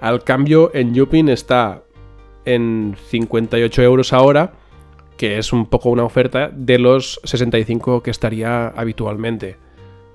[0.00, 1.82] al cambio en Yupin está
[2.44, 4.52] en 58 euros ahora,
[5.16, 9.56] que es un poco una oferta de los 65 que estaría habitualmente.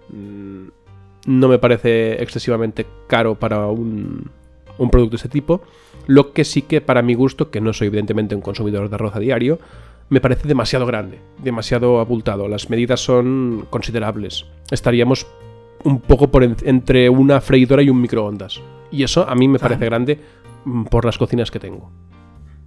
[0.10, 0.68] Mm,
[1.28, 4.32] No me parece excesivamente caro para un,
[4.80, 5.62] un producto de este tipo.
[6.08, 9.16] Lo que sí que para mi gusto, que no soy evidentemente un consumidor de arroz
[9.16, 9.60] a diario,
[10.10, 12.48] me parece demasiado grande, demasiado abultado.
[12.48, 14.46] Las medidas son considerables.
[14.72, 15.28] Estaríamos
[15.84, 18.60] un poco por en- entre una freidora y un microondas.
[18.92, 19.62] Y eso a mí me Ah.
[19.62, 20.20] parece grande
[20.66, 21.92] mm, por las cocinas que tengo.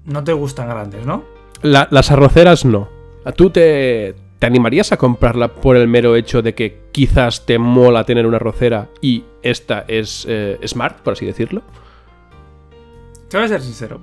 [0.07, 1.25] No te gustan grandes, ¿no?
[1.64, 2.88] La- las arroceras no.
[3.24, 7.59] ¿A ¿Tú te, te animarías a comprarla por el mero hecho de que quizás te
[7.59, 11.62] mola tener una arrocera y esta es eh, smart, por así decirlo?
[13.29, 14.00] Te voy a ser sincero.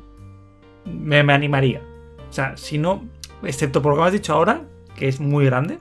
[0.86, 1.82] Me, me animaría.
[2.30, 3.06] O sea, si no,
[3.43, 4.63] excepto por lo que me has dicho ahora,
[4.97, 5.78] que es muy grande,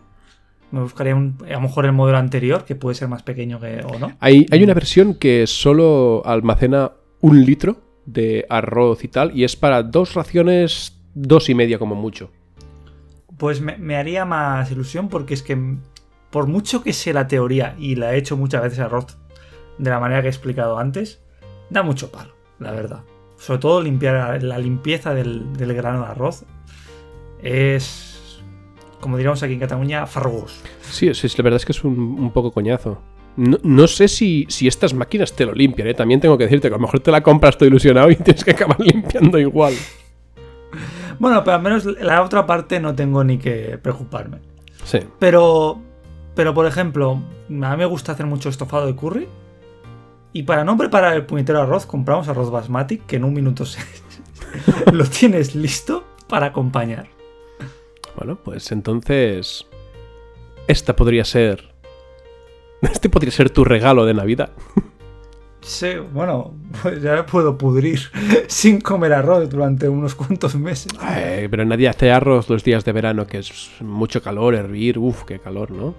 [0.73, 3.81] me buscaría un- a lo mejor el modelo anterior, que puede ser más pequeño que
[3.85, 4.13] o no.
[4.21, 9.57] Hay, hay una versión que solo almacena un litro de arroz y tal, y es
[9.57, 12.31] para dos raciones, dos y media como mucho.
[13.37, 15.57] Pues me, me haría más ilusión porque es que
[16.31, 19.19] por mucho que sé la teoría y la he hecho muchas veces arroz
[19.79, 21.21] de la manera que he explicado antes,
[21.71, 23.03] da mucho palo, la verdad.
[23.37, 26.45] Sobre todo limpiar la limpieza del, del grano de arroz
[27.43, 28.43] es,
[29.01, 30.61] como diríamos aquí en Cataluña, farrugos.
[30.83, 33.01] Sí, sí, la verdad es que es un, un poco coñazo.
[33.37, 35.95] No, no sé si, si estas máquinas te lo limpian, ¿eh?
[35.95, 38.45] También tengo que decirte que a lo mejor te la compras todo ilusionado y tienes
[38.45, 39.73] que acabar limpiando igual.
[41.21, 44.39] Bueno, pero al menos la otra parte no tengo ni que preocuparme.
[44.85, 45.01] Sí.
[45.19, 45.79] Pero,
[46.35, 49.29] pero por ejemplo, a mí me gusta hacer mucho estofado de curry.
[50.33, 53.81] Y para no preparar el puñetero arroz, compramos arroz basmati, que en un minuto se
[54.93, 57.09] lo tienes listo para acompañar.
[58.17, 59.67] Bueno, pues entonces.
[60.69, 61.69] Esta podría ser.
[62.81, 64.53] Este podría ser tu regalo de Navidad.
[65.63, 68.01] Sí, bueno, pues ya puedo pudrir
[68.49, 70.93] sin comer arroz durante unos cuantos meses.
[71.01, 74.99] Ay, pero nadie hace arroz los días de verano, que es mucho calor, hervir.
[74.99, 75.95] Uf, qué calor, ¿no?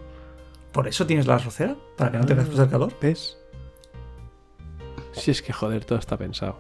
[0.71, 1.75] ¿Por eso tienes la arrocera?
[1.97, 2.93] ¿Para que no tengas el calor?
[3.01, 3.37] ¿Ves?
[5.11, 6.57] Si es que joder, todo está pensado.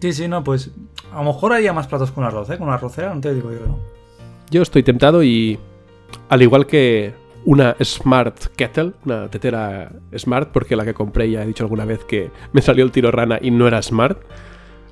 [0.00, 0.70] Sí, sí, no, pues
[1.12, 2.58] a lo mejor haría más platos con arroz, ¿eh?
[2.58, 3.78] Con una arrocera, no te digo yo que no.
[4.50, 5.58] Yo estoy tentado y.
[6.28, 11.46] Al igual que una Smart Kettle, una tetera Smart, porque la que compré ya he
[11.46, 14.18] dicho alguna vez que me salió el tiro rana y no era Smart.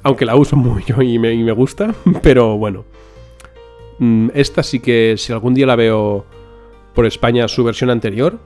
[0.03, 2.85] Aunque la uso mucho y me, gusta, pero bueno.
[3.99, 6.25] Mm, Esta sí que, si algún día la veo
[6.95, 8.39] por España, su versión anterior,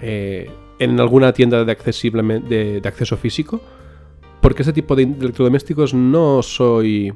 [0.00, 3.60] eh, en alguna tienda de, accesible, de, acceso físico,
[4.40, 7.12] porque ese tipo de electrodomésticos no soy.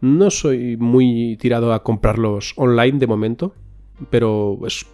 [0.00, 3.54] No soy muy tirado a comprarlos online de momento,
[4.10, 4.84] pero es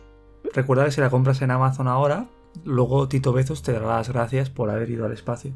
[0.55, 2.27] Recuerda que si la compras en Amazon ahora,
[2.65, 5.53] luego Tito Bezos te dará las gracias por haber ido al espacio.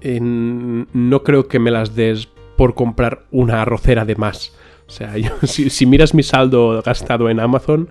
[0.00, 4.52] en- no creo que me las des por comprar una arrocera de más.
[4.88, 7.88] O sea, yo- si, si miras mi saldo gastado en Amazon,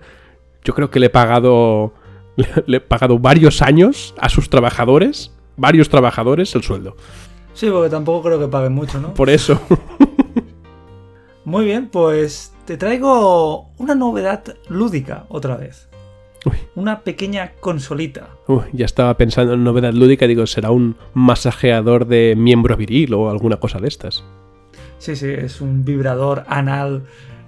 [0.64, 1.94] yo creo que le he pagado.
[2.36, 5.34] Le, le he pagado varios años a sus trabajadores.
[5.58, 6.96] Varios trabajadores el sueldo.
[7.54, 9.14] Sí, porque tampoco creo que paguen mucho, ¿no?
[9.14, 9.60] Por eso.
[11.46, 15.90] Muy bien, pues te traigo una novedad lúdica otra vez.
[16.46, 16.54] Uy.
[16.76, 18.30] Una pequeña consolita.
[18.48, 20.26] Uy, ya estaba pensando en novedad lúdica.
[20.28, 24.24] Digo, será un masajeador de miembro viril o alguna cosa de estas.
[24.98, 27.04] Sí, sí, es un vibrador anal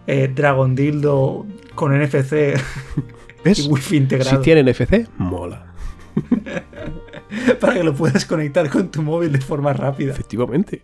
[0.07, 2.31] eh, Dragon Dildo con NFC
[3.43, 3.59] ¿Ves?
[3.65, 4.41] y Wi-Fi Si integrado.
[4.41, 5.73] tiene NFC, mola.
[7.59, 10.11] Para que lo puedas conectar con tu móvil de forma rápida.
[10.13, 10.83] Efectivamente.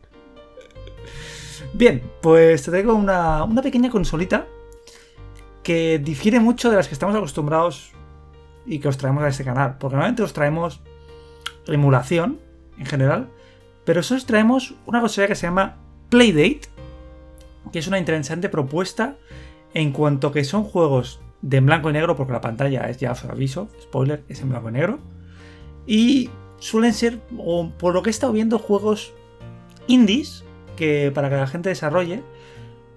[1.73, 4.47] Bien, pues te traigo una, una pequeña consolita
[5.61, 7.91] que difiere mucho de las que estamos acostumbrados
[8.69, 9.77] y que os traemos a este canal.
[9.79, 10.79] Porque normalmente os traemos
[11.67, 12.39] emulación
[12.77, 13.29] en general,
[13.83, 15.77] pero eso os traemos una consola que se llama
[16.09, 16.61] Playdate,
[17.71, 19.15] que es una interesante propuesta
[19.73, 23.25] en cuanto que son juegos de blanco y negro, porque la pantalla es ya os
[23.25, 24.99] aviso, spoiler, es en blanco y negro.
[25.87, 26.29] Y
[26.59, 29.13] suelen ser, o por lo que he estado viendo, juegos
[29.87, 30.43] indies
[30.75, 32.21] que para que la gente desarrolle,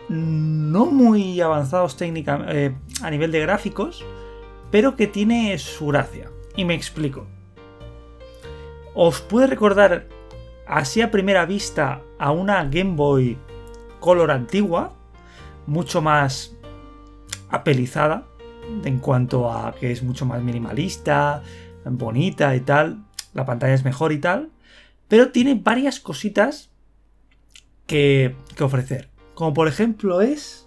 [0.08, 4.04] no muy avanzados técnicamente a nivel de gráficos,
[4.72, 6.30] pero que tiene su gracia.
[6.56, 7.26] Y me explico.
[8.94, 10.08] ¿Os puede recordar
[10.66, 13.38] así a primera vista a una Game Boy
[14.00, 14.94] Color antigua?
[15.66, 16.56] Mucho más
[17.50, 18.26] apelizada
[18.84, 21.42] en cuanto a que es mucho más minimalista,
[21.84, 23.04] bonita y tal.
[23.34, 24.50] La pantalla es mejor y tal.
[25.06, 26.70] Pero tiene varias cositas
[27.86, 29.10] que, que ofrecer.
[29.34, 30.66] Como por ejemplo es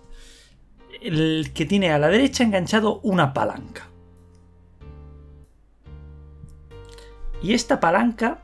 [1.01, 3.89] el que tiene a la derecha enganchado una palanca.
[7.45, 8.39] Y esta palanca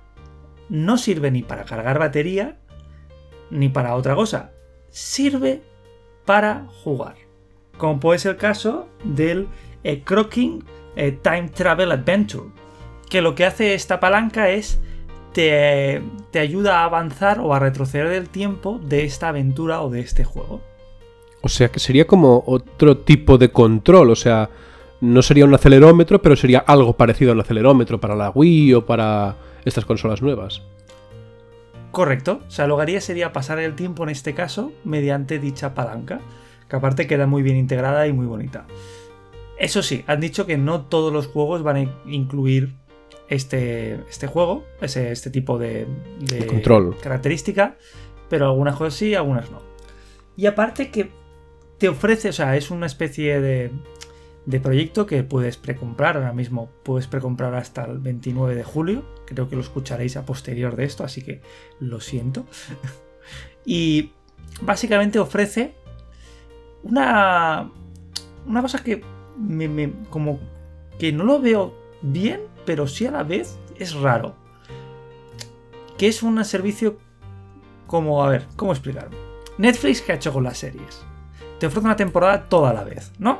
[0.69, 2.59] no sirve ni para cargar batería
[3.49, 4.51] ni para otra cosa.
[4.89, 5.63] Sirve
[6.23, 7.15] para jugar.
[7.79, 9.47] Como puede ser el caso del
[9.83, 10.63] eh, Croaking
[10.95, 12.51] eh, Time Travel Adventure.
[13.09, 14.79] Que lo que hace esta palanca es
[15.33, 20.01] te, te ayuda a avanzar o a retroceder el tiempo de esta aventura o de
[20.01, 20.61] este juego.
[21.41, 24.51] O sea que sería como otro tipo de control, o sea,
[25.01, 28.85] no sería un acelerómetro, pero sería algo parecido a un acelerómetro para la Wii o
[28.85, 29.35] para
[29.65, 30.61] estas consolas nuevas.
[31.91, 35.73] Correcto, o sea, lo que haría sería pasar el tiempo en este caso mediante dicha
[35.73, 36.21] palanca,
[36.69, 38.65] que aparte queda muy bien integrada y muy bonita.
[39.57, 42.75] Eso sí, han dicho que no todos los juegos van a incluir
[43.27, 45.87] este, este juego, ese, este tipo de,
[46.19, 46.95] de control.
[47.01, 47.75] característica,
[48.29, 49.61] pero algunas cosas sí, algunas no.
[50.37, 51.11] Y aparte que
[51.77, 53.71] te ofrece, o sea, es una especie de,
[54.45, 56.69] de proyecto que puedes precomprar ahora mismo.
[56.83, 59.05] Puedes precomprar hasta el 29 de julio.
[59.25, 61.41] Creo que lo escucharéis a posterior de esto, así que
[61.79, 62.45] lo siento.
[63.65, 64.11] y
[64.61, 65.75] básicamente ofrece
[66.83, 67.71] una,
[68.45, 69.03] una cosa que
[69.37, 70.39] me, como
[70.99, 74.35] que no lo veo bien, pero sí a la vez es raro.
[75.97, 76.97] Que es un servicio
[77.85, 79.17] como, a ver, ¿cómo explicarlo?
[79.57, 81.05] Netflix que ha hecho con las series
[81.61, 83.39] te ofrece una temporada toda la vez, ¿no?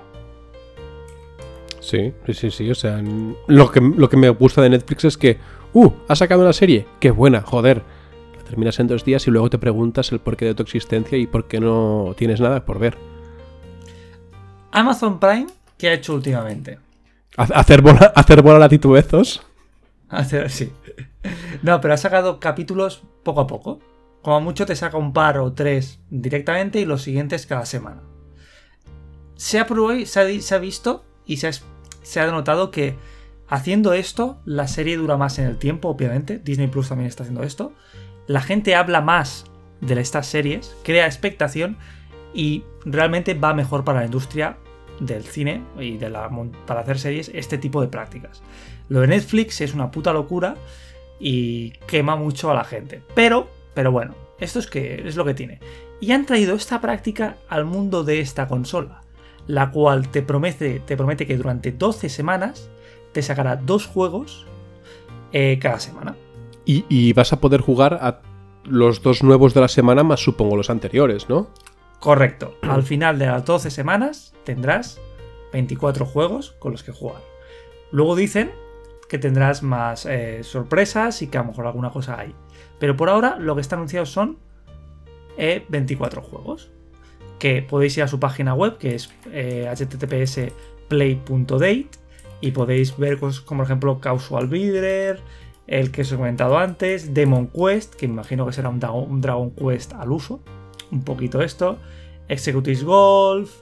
[1.81, 2.71] Sí, sí, sí, sí.
[2.71, 3.03] O sea,
[3.47, 5.37] lo que, lo que me gusta de Netflix es que,
[5.73, 5.91] ¡uh!
[6.07, 6.87] Ha sacado una serie.
[7.01, 7.41] ¡Qué buena!
[7.41, 7.83] Joder.
[8.37, 11.27] La terminas en dos días y luego te preguntas el porqué de tu existencia y
[11.27, 12.97] por qué no tienes nada por ver.
[14.71, 16.79] Amazon Prime, ¿qué ha hecho últimamente?
[17.35, 19.41] ¿Hacer bola, hacer bola a titubezos?
[20.07, 20.71] Hacer, sí.
[21.61, 23.79] No, pero ha sacado capítulos poco a poco.
[24.21, 28.01] Como mucho te saca un par o tres directamente y los siguientes cada semana
[29.41, 29.65] se ha,
[30.05, 31.51] se ha, visto y se ha,
[32.01, 32.95] se ha denotado que
[33.47, 36.39] haciendo esto, la serie dura más en el tiempo, obviamente.
[36.39, 37.73] Disney Plus también está haciendo esto.
[38.27, 39.45] La gente habla más
[39.81, 41.77] de estas series, crea expectación
[42.33, 44.57] y realmente va mejor para la industria
[44.99, 46.29] del cine y de la,
[46.65, 48.41] para hacer series este tipo de prácticas.
[48.87, 50.55] Lo de Netflix es una puta locura
[51.19, 53.01] y quema mucho a la gente.
[53.15, 55.59] Pero, pero bueno, esto es, que, es lo que tiene.
[55.99, 59.01] Y han traído esta práctica al mundo de esta consola
[59.47, 62.69] la cual te promete, te promete que durante 12 semanas
[63.11, 64.45] te sacará dos juegos
[65.31, 66.15] eh, cada semana.
[66.65, 68.21] Y, vas a poder jugar a
[68.63, 71.49] los dos nuevos de la semana más supongo los anteriores, ¿no?
[71.99, 72.55] Correcto.
[72.61, 75.01] Al final de las 12 semanas tendrás
[75.51, 77.21] 24 juegos con los que jugar.
[77.91, 78.51] Luego dicen
[79.09, 82.33] que tendrás más eh, sorpresas y que a lo mejor alguna cosa hay.
[82.79, 84.37] Pero por ahora lo que está anunciado son
[85.37, 86.71] 24 eh, juegos
[87.41, 90.53] que podéis ir a su página web, que es eh, https
[90.87, 91.89] play.date,
[92.39, 95.19] y podéis ver cosas como por ejemplo Casual Builder,
[95.65, 99.49] el que os he comentado antes, Demon Quest, que me imagino que será un, Dragon,
[99.55, 100.39] Quest al uso,
[100.91, 101.79] un poquito esto,
[102.27, 103.55] Executives Golf,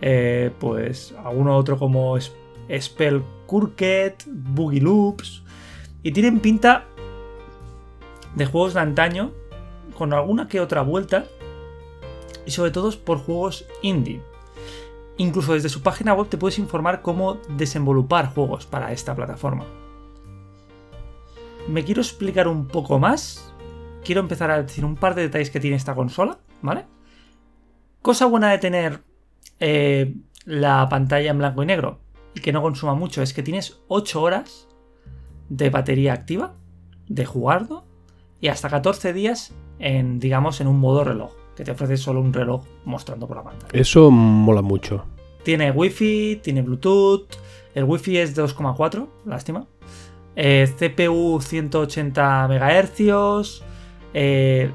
[0.00, 5.42] eh, pues alguno otro como Spell Kurket, Boogie Loops,
[6.02, 6.86] y tienen pinta
[8.34, 9.32] de juegos de antaño,
[9.98, 11.26] con alguna que otra vuelta,
[12.50, 14.20] y sobre todo por juegos indie.
[15.18, 19.66] Incluso desde su página web te puedes informar cómo desenvolupar juegos para esta plataforma.
[21.68, 23.54] Me quiero explicar un poco más.
[24.04, 26.86] Quiero empezar a decir un par de detalles que tiene esta consola, ¿vale?
[28.02, 29.04] Cosa buena de tener
[29.60, 32.00] eh, la pantalla en blanco y negro
[32.34, 34.66] y que no consuma mucho es que tienes 8 horas
[35.48, 36.56] de batería activa,
[37.06, 37.84] de jugarlo,
[38.40, 42.32] y hasta 14 días en, digamos, en un modo reloj que te ofrece solo un
[42.32, 43.70] reloj mostrando por la pantalla.
[43.72, 45.04] Eso mola mucho.
[45.42, 47.26] Tiene Wi-Fi, tiene Bluetooth.
[47.74, 49.66] El Wi-Fi es de 2,4, lástima.
[50.36, 53.62] Eh, CPU 180 MHz.
[54.14, 54.70] Eh,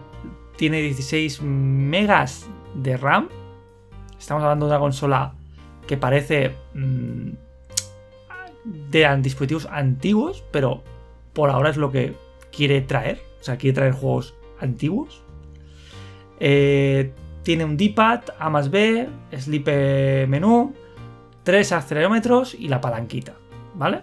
[0.57, 3.29] tiene 16 megas de RAM.
[4.17, 5.33] Estamos hablando de una consola
[5.87, 7.29] que parece mm,
[8.89, 10.83] de dispositivos antiguos, pero
[11.33, 12.15] por ahora es lo que
[12.51, 13.21] quiere traer.
[13.39, 15.21] O sea, quiere traer juegos antiguos.
[16.39, 20.73] Eh, tiene un D-pad, A más B, Sleep Menú,
[21.43, 23.35] tres acelerómetros y la palanquita,
[23.75, 24.01] ¿vale?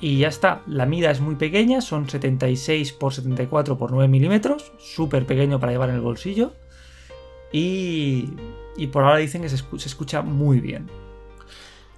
[0.00, 4.72] Y ya está, la mida es muy pequeña, son 76 x 74 x 9 milímetros,
[4.78, 6.52] súper pequeño para llevar en el bolsillo.
[7.50, 8.28] Y,
[8.92, 10.86] por ahora dicen que se, escucha muy bien.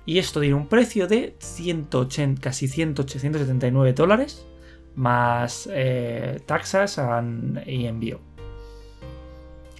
[0.07, 4.47] Y esto tiene un precio de 180, casi 179 dólares,
[4.95, 6.99] más eh, taxas
[7.67, 8.21] y envío.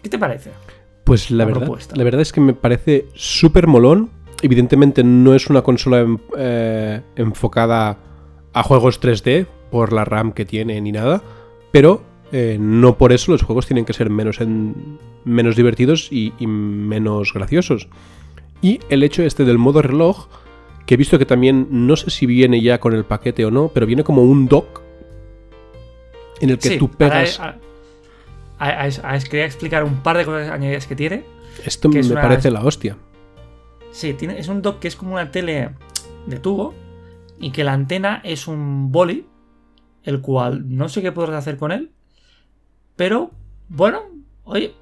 [0.03, 0.51] ¿Qué te parece?
[1.05, 4.11] Pues la, verdad, la verdad es que me parece súper molón.
[4.43, 6.07] Evidentemente no es una consola
[6.39, 7.99] eh, enfocada
[8.53, 11.23] a juegos 3D por la RAM que tiene ni nada,
[11.73, 14.39] pero eh, no por eso los juegos tienen que ser menos,
[15.25, 17.89] menos divertidos y, menos graciosos.
[18.63, 20.29] Y el hecho este del modo reloj,
[20.87, 23.69] que he visto que también, no sé si viene ya con el paquete o no,
[23.69, 24.83] pero viene como un dock
[26.41, 27.41] en el que tú pegas...
[29.29, 31.25] quería explicar un par de cosas añadidas que tiene.
[31.65, 32.97] Esto me parece la hostia.
[33.91, 35.71] Sí, tiene, es un dock que es como una tele
[36.27, 36.75] de tubo
[37.41, 39.27] y que la antena es un boli,
[40.05, 41.91] el cual no sé qué podrás hacer con él,
[42.97, 43.31] pero
[43.69, 44.03] bueno,
[44.45, 44.75] oye,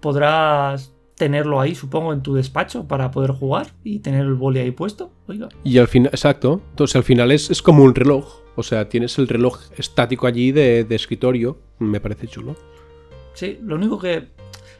[0.00, 4.70] podrás tenerlo ahí, supongo, en tu despacho para poder jugar y tener el boli ahí
[4.70, 5.10] puesto.
[5.28, 5.48] Oiga.
[5.62, 6.60] Y al final, exacto.
[6.70, 8.40] Entonces al final es, como un reloj.
[8.56, 11.58] O sea, tienes el reloj estático allí de, escritorio.
[11.78, 12.56] Me parece chulo.
[13.34, 14.28] Sí, lo único que.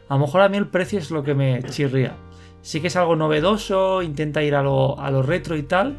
[0.08, 2.16] A lo mejor a mí el precio es lo que me chirría.
[2.62, 5.96] Sí que es algo novedoso, intenta ir a lo, a lo retro y tal.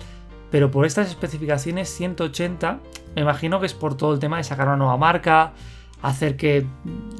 [0.51, 2.79] Pero por estas especificaciones 180,
[3.15, 5.53] me imagino que es por todo el tema de sacar una nueva marca,
[6.01, 6.65] hacer que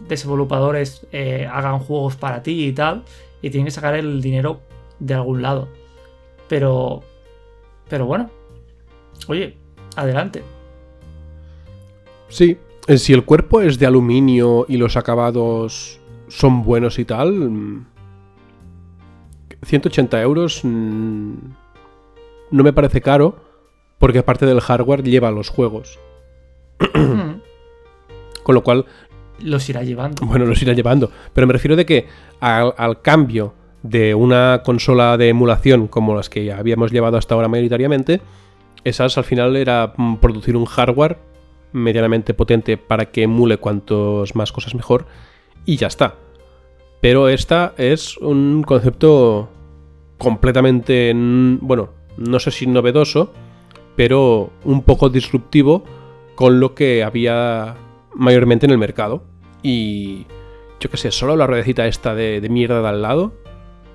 [0.08, 3.04] desenvolupadores eh, hagan juegos para ti y tal,
[3.42, 4.62] y tienen que sacar el dinero
[5.00, 5.68] de algún lado.
[6.48, 7.04] Pero,
[7.90, 8.30] pero bueno,
[9.28, 9.58] oye,
[9.96, 10.44] adelante.
[12.30, 17.86] Sí, si el cuerpo es de aluminio y los acabados son buenos y tal,
[19.64, 21.34] 180 mm, euros mm,
[22.52, 23.38] no me parece caro,
[23.98, 26.00] porque aparte del hardware lleva los juegos.
[26.94, 27.40] Hmm.
[28.44, 28.86] Con lo cual...
[29.40, 30.26] Los irá llevando.
[30.26, 31.12] Bueno, los irá llevando.
[31.34, 32.08] Pero me refiero de que
[32.40, 38.22] al, cambio de una consola de emulación como las que habíamos llevado hasta ahora mayoritariamente,
[38.84, 41.18] esas al final era mm, producir un hardware
[41.72, 45.06] medianamente potente para que emule cuantos más cosas mejor
[45.66, 46.16] y ya está.
[47.02, 49.50] Pero esta es un concepto
[50.18, 53.32] completamente, bueno, no sé si novedoso,
[53.96, 55.84] pero un poco disruptivo
[56.36, 57.76] con lo que había
[58.14, 59.24] mayormente en el mercado.
[59.62, 60.26] Y
[60.80, 63.34] yo qué sé, solo la ruedecita esta de, mierda de al lado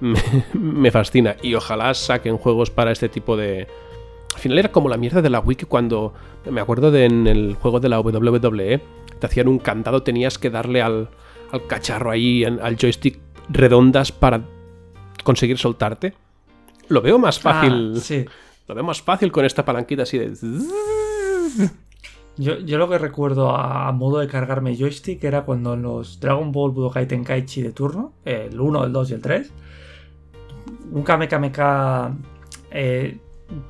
[0.53, 1.37] me, fascina.
[1.43, 3.69] Y ojalá saquen juegos para este tipo de...
[4.35, 6.15] Al final era como la mierda de la wiki cuando...
[6.51, 8.81] Me acuerdo de en el juego de la WWE,
[9.19, 11.11] te hacían un candado, tenías que darle al,
[11.53, 13.19] al cacharro ahí, al joystick
[13.51, 14.43] redondas para
[15.23, 16.15] conseguir soltarte.
[16.89, 18.01] Lo veo más ah, fácil.
[18.01, 18.25] sí.
[18.69, 20.33] Lo veo más fácil con esta palanquita así de...
[22.37, 26.71] Yo, lo que recuerdo a modo de cargarme joystick era cuando en los Dragon Ball
[26.71, 29.53] Budokai Tenkaichi de turno, el 1, el 2 y el 3,
[30.93, 32.17] un Kamehameha
[32.71, 33.19] eh,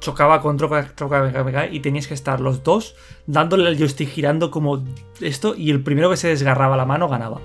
[0.00, 0.68] chocaba con otro
[1.08, 4.84] Kamehameha y tenías que estar los dos dándole el joystick girando como
[5.20, 7.40] esto y el primero que se desgarraba la mano ganaba.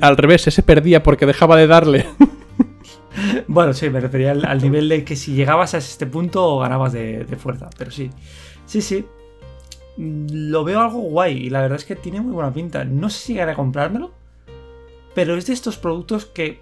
[0.00, 2.06] Al revés, ese perdía porque dejaba de darle.
[3.48, 7.24] bueno, sí, me refería al, nivel de que si llegabas a este punto ganabas de,
[7.24, 8.10] de fuerza, pero sí.
[8.66, 9.06] Sí, sí,
[9.96, 12.84] lo veo algo guay y la verdad es que tiene muy buena pinta.
[12.84, 14.12] No sé si llegaré a comprármelo,
[15.14, 16.60] pero es de estos productos que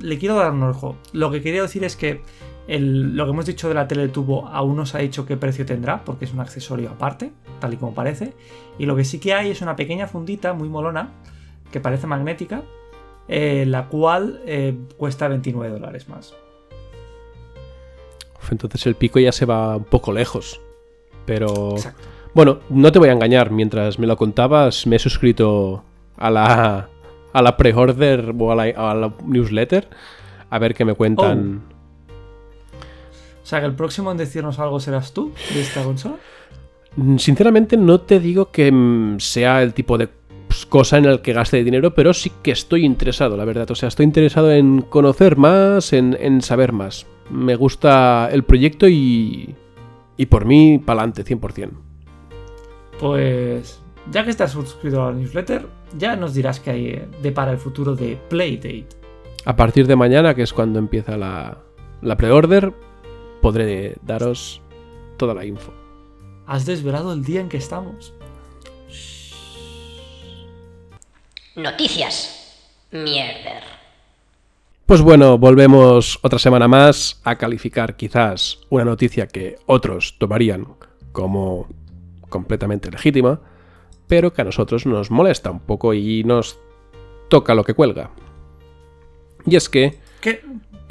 [0.00, 0.96] le quiero dar un ojo.
[1.12, 2.22] Lo que quería decir es que
[2.68, 5.36] lo que hemos dicho de la tele de tubo aún no se ha dicho qué
[5.36, 8.34] precio tendrá, porque es un accesorio aparte, tal y como parece.
[8.78, 11.10] Y lo que sí que hay es una pequeña fundita muy molona,
[11.70, 12.62] que parece magnética,
[13.28, 16.34] eh, la cual eh, cuesta 29 dólares más.
[18.50, 20.60] entonces el pico ya se va un poco lejos.
[21.26, 21.72] Pero.
[21.72, 22.02] Exacto.
[22.34, 25.84] Bueno, no te voy a engañar, mientras me lo contabas me he suscrito
[26.16, 26.88] a la,
[27.32, 29.88] a la pre-order o a la, newsletter
[30.48, 31.62] a ver qué me cuentan.
[31.68, 31.71] Oh.
[33.42, 36.16] O sea, que el próximo en decirnos algo serás tú de esta consola.
[36.96, 40.08] Mm, sinceramente no te digo que mm, sea el tipo de
[40.46, 43.70] pues, cosa en el que gaste dinero, pero sí que estoy interesado, la verdad.
[43.70, 47.06] O sea, estoy interesado en conocer más, en, en saber más.
[47.30, 49.54] Me gusta el proyecto y,
[50.16, 51.70] y por mí, pa'lante, 100%.
[53.00, 55.66] Pues ya que estás suscrito a la newsletter,
[55.96, 58.86] ya nos dirás qué hay de para el futuro de Playdate.
[59.44, 61.58] A partir de mañana, que es cuando empieza la,
[62.00, 62.72] la pre-order,
[63.42, 64.62] podré daros
[65.18, 65.72] toda la info.
[66.46, 68.14] Has desvelado el día en que estamos.
[71.54, 72.38] Noticias.
[72.90, 73.62] Mierder.
[74.86, 80.66] Pues bueno, volvemos otra semana más a calificar quizás una noticia que otros tomarían
[81.12, 81.68] como
[82.28, 83.40] completamente legítima,
[84.06, 86.58] pero que a nosotros nos molesta un poco y nos
[87.28, 88.10] toca lo que cuelga.
[89.46, 89.98] Y es que...
[90.20, 90.42] ¿Qué,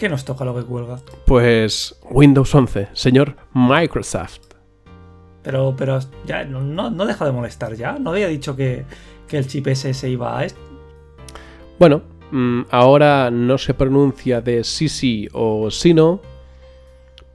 [0.02, 0.97] qué nos toca lo que cuelga?
[1.28, 4.39] Pues Windows 11, señor Microsoft.
[5.43, 7.99] Pero, pero ya no, no, deja de molestar ya.
[7.99, 8.84] No había dicho que,
[9.28, 10.60] que el chip ese se iba a esto.
[11.78, 16.20] Bueno, mm, ahora no se pronuncia de sí sí o sí no,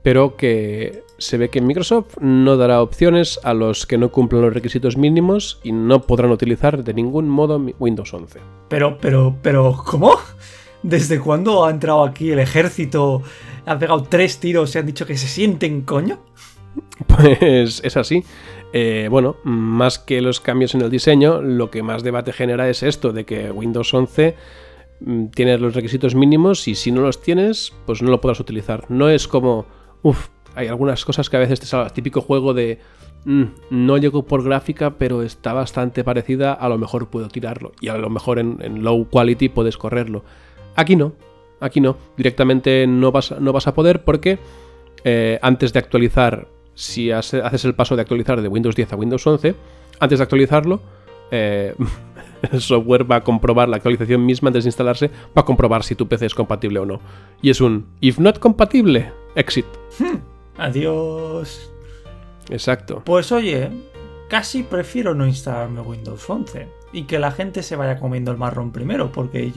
[0.02, 4.52] pero que se ve que Microsoft no dará opciones a los que no cumplan los
[4.52, 8.40] requisitos mínimos y no podrán utilizar de ningún modo Windows 11.
[8.68, 10.16] Pero, pero, pero, ¿cómo?
[10.82, 13.22] ¿Desde cuándo ha entrado aquí el ejército?
[13.64, 16.20] Ha pegado tres tiros y han dicho que se sienten coño?
[17.06, 18.24] Pues es así.
[18.72, 22.82] Eh, bueno, más que los cambios en el diseño, lo que más debate genera es
[22.82, 24.34] esto, de que Windows 11
[25.00, 28.84] mm, tiene los requisitos mínimos y si no los tienes, pues no lo podrás utilizar.
[28.90, 29.66] No es como,
[30.02, 32.78] uff, hay algunas cosas que a veces te sale, típico juego de,
[33.24, 37.88] mm, no llego por gráfica, pero está bastante parecida, a lo mejor puedo tirarlo y
[37.88, 40.24] a lo mejor en, low quality puedes correrlo.
[40.76, 41.14] Aquí no,
[41.60, 44.38] aquí no, directamente no vas, no vas a poder porque
[45.04, 49.26] eh, antes de actualizar si haces el paso de actualizar de Windows 10 a Windows
[49.26, 49.54] 11,
[49.98, 50.82] antes de actualizarlo,
[51.30, 51.74] eh,
[52.52, 55.94] el software va a comprobar la actualización misma antes de instalarse, va a comprobar si
[55.94, 57.00] tu PC es compatible o no.
[57.40, 59.66] Y es un if not compatible, exit.
[59.98, 60.18] Hmm,
[60.58, 61.70] adiós.
[62.50, 63.02] Exacto.
[63.04, 63.70] Pues oye,
[64.28, 68.70] casi prefiero no instalarme Windows 11 y que la gente se vaya comiendo el marrón
[68.70, 69.50] primero, porque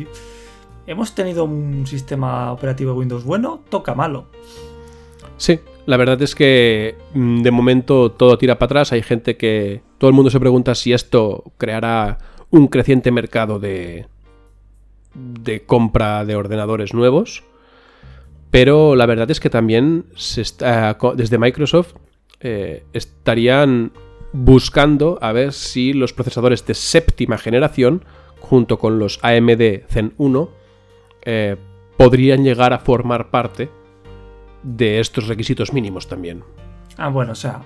[0.90, 4.26] hemos tenido un sistema operativo Windows bueno, toca malo.
[5.38, 8.92] Sí, la verdad es que mm, de momento todo tira para atrás.
[8.92, 9.82] Hay gente que.
[10.00, 12.18] Todo el mundo se pregunta si esto creará
[12.50, 14.08] un creciente mercado de.
[15.14, 17.44] de compra de ordenadores nuevos.
[18.50, 21.94] Pero la verdad es que también se está, desde Microsoft
[22.40, 23.92] eh, estarían
[24.34, 28.04] buscando a ver si los procesadores de séptima generación,
[28.40, 30.50] junto con los AMD Zen 1,
[31.24, 31.58] eh,
[31.98, 33.70] podrían llegar a formar parte
[34.64, 36.44] de estos requisitos mínimos también.
[36.98, 37.62] Ah, bueno, o sea,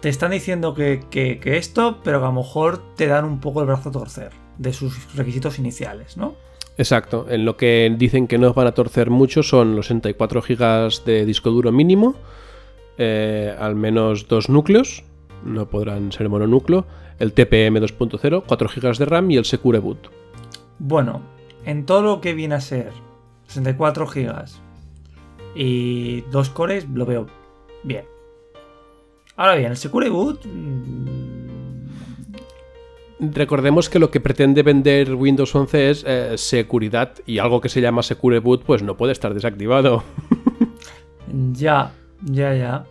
[0.00, 1.00] te están diciendo que,
[1.44, 4.72] esto, pero que a lo mejor te dan un poco el brazo a torcer de
[4.72, 6.34] sus requisitos iniciales, ¿no?
[6.76, 11.04] Exacto, en lo que dicen que no van a torcer mucho son los 64 GB
[11.04, 12.16] de disco duro mínimo,
[12.98, 15.04] eh, al menos dos núcleos,
[15.44, 16.84] no podrán ser mononúcleo,
[17.18, 20.10] el TPM 2.0, 4 GB de RAM y el Secure Boot.
[20.78, 21.22] Bueno,
[21.64, 22.92] en todo lo que viene a ser
[23.46, 24.44] 64 GB,
[25.54, 27.26] y dos cores lo veo
[27.82, 28.04] bien.
[29.36, 30.44] Ahora bien, el Secure Boot.
[30.44, 31.24] Mm,
[33.20, 37.80] Recordemos que lo que pretende vender Windows 11 es eh, seguridad y algo que se
[37.80, 40.02] llama Secure Boot pues no puede estar desactivado.
[41.52, 41.92] ya,
[42.22, 42.84] ya, ya.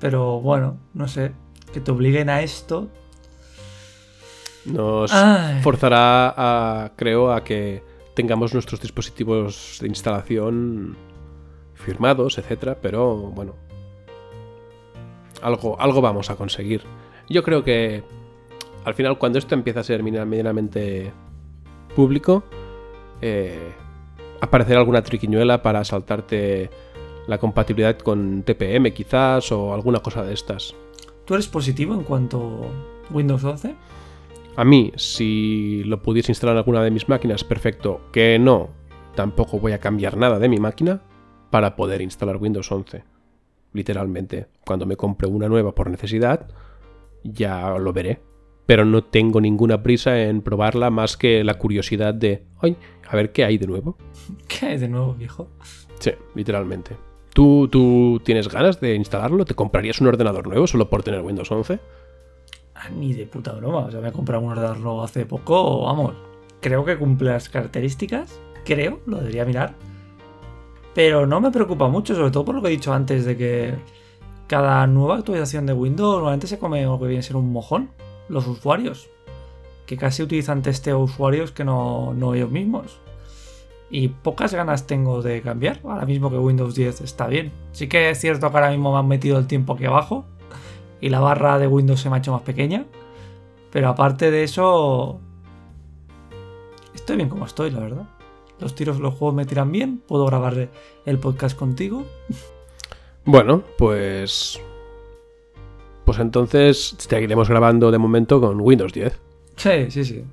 [0.00, 1.32] Pero bueno, no sé.
[1.72, 2.88] Que te obliguen a esto.
[4.64, 5.12] Nos
[5.62, 7.82] forzará a, creo, a que
[8.14, 10.96] tengamos nuestros dispositivos de instalación
[11.74, 13.54] firmados, etcétera, pero bueno,
[15.42, 16.82] algo, algo vamos a conseguir.
[17.28, 18.04] Yo creo que
[18.84, 21.12] al final, cuando esto empieza a ser medianamente
[21.94, 22.44] público,
[23.20, 23.72] eh,
[24.40, 26.70] aparecerá alguna triquiñuela para saltarte
[27.28, 30.74] la compatibilidad con TPM, quizás, o alguna cosa de estas.
[31.24, 32.38] ¿Tú eres positivo en cuanto
[33.08, 33.76] a Windows 11?
[34.54, 38.02] A mí, si lo pudiese instalar en alguna de mis máquinas, perfecto.
[38.12, 38.68] Que no,
[39.14, 41.00] tampoco voy a cambiar nada de mi máquina
[41.50, 43.02] para poder instalar Windows 11.
[43.72, 46.48] Literalmente, cuando me compre una nueva por necesidad,
[47.24, 48.20] ya lo veré.
[48.66, 52.76] Pero no tengo ninguna prisa en probarla más que la curiosidad de, ay,
[53.08, 53.96] a ver qué hay de nuevo.
[54.48, 55.48] ¿Qué hay de nuevo, viejo?
[55.98, 56.94] Sí, literalmente.
[57.32, 59.46] ¿Tú, ¿Tú tienes ganas de instalarlo?
[59.46, 61.80] ¿Te comprarías un ordenador nuevo solo por tener Windows 11?
[62.84, 63.80] Ah, ni de puta broma.
[63.80, 65.84] O sea, me he comprado un ordenador hace poco.
[65.84, 66.14] Vamos,
[66.60, 68.40] creo que cumple las características.
[68.64, 69.74] Creo, lo debería mirar
[70.94, 73.74] pero no me preocupa mucho, sobre todo por lo que he dicho antes de que
[74.46, 77.90] cada nueva actualización de Windows normalmente se come lo que viene a ser un mojón.
[78.28, 79.08] Los usuarios.
[79.86, 83.00] Que casi utilizan testeo usuarios que no, no ellos mismos.
[83.90, 85.80] Y pocas ganas tengo de cambiar.
[85.84, 87.52] Ahora mismo que Windows 10 está bien.
[87.72, 90.24] Sí que es cierto que ahora mismo me han metido el tiempo aquí abajo.
[91.02, 92.86] Y la barra de Windows se me ha hecho más pequeña.
[93.70, 95.20] Pero aparte de eso.
[96.94, 98.06] Estoy bien como estoy, la verdad
[98.62, 100.68] los tiros los juegos me tiran bien, puedo grabar
[101.04, 102.06] el podcast contigo.
[103.24, 104.60] Bueno, pues.
[106.04, 109.20] Pues entonces seguiremos grabando de momento con Windows 10.
[109.54, 110.24] Sí, sí, sí.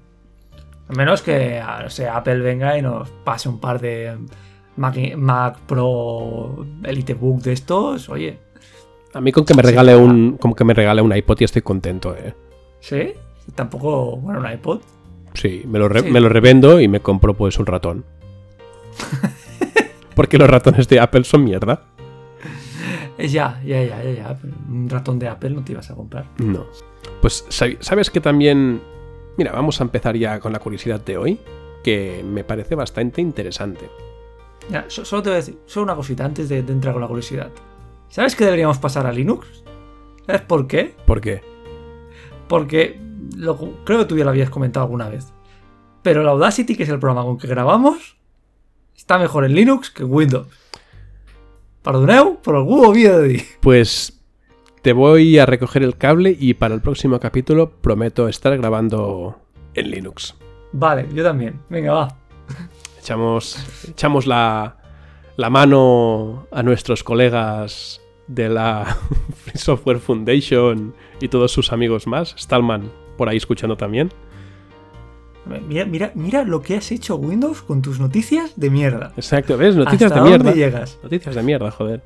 [0.88, 4.18] A menos que o sea, Apple venga y nos pase un par de
[4.76, 8.40] Mac, Mac Pro Elite Book de estos, oye.
[9.14, 11.62] A mí con que me regale un, como que me regale un iPod y estoy
[11.62, 12.34] contento, ¿eh?
[12.80, 13.14] ¿Sí?
[13.56, 14.82] Tampoco, bueno, un iPod.
[15.34, 18.06] Sí, me lo, me lo revendo y me compro pues un ratón.
[20.16, 21.86] Porque los ratones de Apple son mierda.
[23.18, 24.40] Ya, ya, ya, ya, ya.
[24.70, 26.26] Un ratón de Apple no te ibas a comprar.
[26.38, 26.66] No.
[27.22, 28.82] Pues, ¿sabes que también...
[29.38, 31.40] Mira, vamos a empezar ya con la curiosidad de hoy,
[31.84, 33.90] que me parece bastante interesante.
[34.70, 37.50] Ya, solo te voy a decir, solo una cosita antes de, entrar con la curiosidad.
[38.10, 39.64] ¿Sabes que deberíamos pasar a Linux?
[40.26, 40.96] ¿Sabes por qué?
[41.06, 41.42] ¿Por qué?
[42.48, 43.00] Porque
[43.38, 45.32] lo, creo que tú ya lo habías comentado alguna vez.
[46.02, 48.18] Pero el Audacity, que es el programa con que grabamos,
[48.96, 50.48] está mejor en Linux que en Windows.
[51.84, 54.20] Perdoneu, por el huevo de Pues
[54.82, 59.40] te voy a recoger el cable y para el próximo capítulo prometo estar grabando
[59.76, 60.36] en Linux.
[60.72, 61.62] Vale, yo también.
[61.70, 62.18] Venga, va.
[63.00, 63.58] Echamos,
[63.88, 64.79] echamos la,
[65.40, 68.84] la mano a nuestros colegas de la
[69.46, 72.36] Free Software Foundation y todos sus amigos más.
[72.38, 74.12] Stallman por ahí escuchando también.
[75.66, 79.14] Mira, mira, mira lo que has hecho Windows con tus noticias de mierda.
[79.16, 79.78] Exacto, ¿ves?
[79.78, 80.52] Noticias de mierda.
[80.52, 81.00] llegas?
[81.02, 82.02] Noticias de mierda, joder.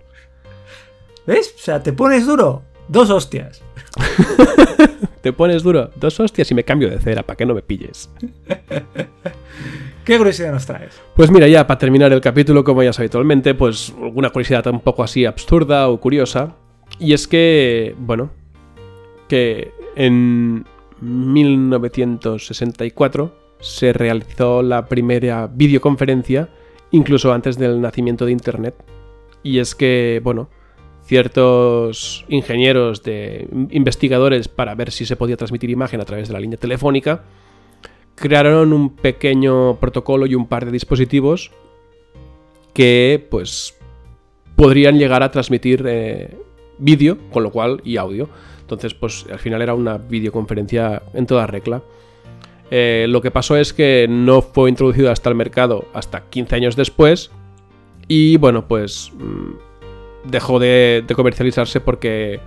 [1.26, 1.56] ¿Ves?
[1.56, 3.64] O sea, te pones duro, dos hostias.
[5.22, 8.12] te pones duro, dos hostias y me cambio de cera, para que no me pilles.
[10.06, 11.02] ¿Qué curiosidad nos traes?
[11.16, 14.82] Pues mira, ya para terminar el capítulo, como ya es habitualmente, pues alguna curiosidad un
[14.82, 16.58] poco así absurda o curiosa.
[17.00, 18.30] Y es que, bueno,
[19.30, 20.66] que en
[21.00, 26.50] 1964 se realizó la primera videoconferencia,
[26.92, 28.76] incluso antes del nacimiento de Internet.
[29.42, 30.50] Y es que, bueno,
[31.06, 36.42] ciertos ingenieros, de investigadores para ver si se podía transmitir imagen a través de la
[36.42, 37.24] línea telefónica,
[38.16, 41.52] crearon un pequeño protocolo y un par de dispositivos
[42.74, 43.78] que, pues,
[44.56, 46.38] podrían llegar a transmitir eh,
[46.78, 48.30] vídeo, con lo cual, y audio.
[48.62, 51.84] Entonces, pues al final era una videoconferencia en toda regla.
[52.72, 56.76] Eh, lo que pasó es que no fue introducido hasta el mercado hasta 15 años
[56.76, 57.30] después.
[58.08, 62.40] Y bueno, pues mm, dejó de, comercializarse porque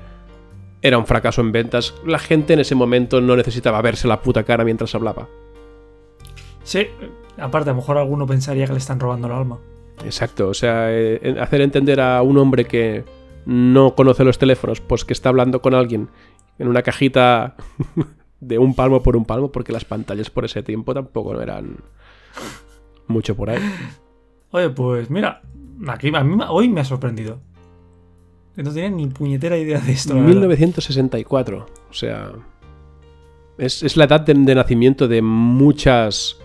[0.83, 1.95] era un fracaso en ventas.
[2.05, 5.29] La gente en ese momento no necesitaba verse la puta cara mientras hablaba.
[6.67, 6.89] Sí,
[7.39, 9.61] aparte a lo mejor alguno pensaría que le están robando el alma.
[10.05, 13.05] Exacto, o sea, eh, hacer entender a un hombre que
[13.47, 16.09] no conoce los teléfonos, pues que está hablando con alguien
[16.59, 17.55] en una cajita
[18.41, 21.77] de un palmo por un palmo, porque las pantallas por ese tiempo tampoco eran
[23.07, 23.63] mucho por ahí.
[24.51, 25.43] Oye, pues mira,
[25.87, 27.39] aquí a mí hoy me ha sorprendido.
[28.57, 30.15] No tenía ni puñetera idea de esto.
[30.15, 32.33] 1964, o sea,
[33.57, 36.39] es, la edad de, nacimiento de muchas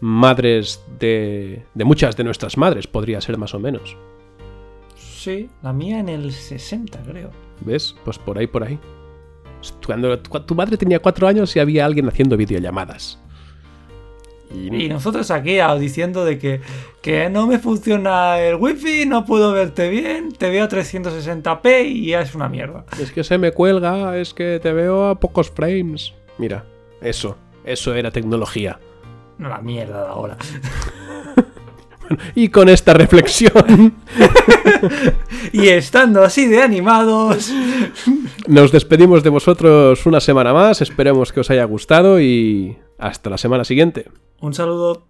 [0.00, 3.96] madres, de, de muchas de nuestras madres, podría ser más o menos.
[4.96, 7.30] Sí, la mía en el 60, creo.
[7.60, 7.94] ¿Ves?
[8.04, 8.78] Pues por ahí, por ahí.
[9.84, 13.18] Cuando, tu madre tenía cuatro años y había alguien haciendo videollamadas.
[14.52, 16.60] Y, nosotros aquí diciendo de que,
[17.02, 22.06] que no me funciona el wifi, no puedo verte bien, te veo a 360p y
[22.06, 22.84] ya es una mierda.
[23.00, 26.14] Es que se me cuelga, es que te veo a pocos frames.
[26.38, 26.64] Mira,
[27.00, 28.80] eso, eso era tecnología.
[29.40, 30.36] No la mierda de ahora.
[32.34, 33.94] y con esta reflexión.
[35.52, 37.50] y estando así de animados.
[38.46, 40.82] Nos despedimos de vosotros una semana más.
[40.82, 44.10] Esperemos que os haya gustado y hasta la semana siguiente.
[44.42, 45.09] Un saludo.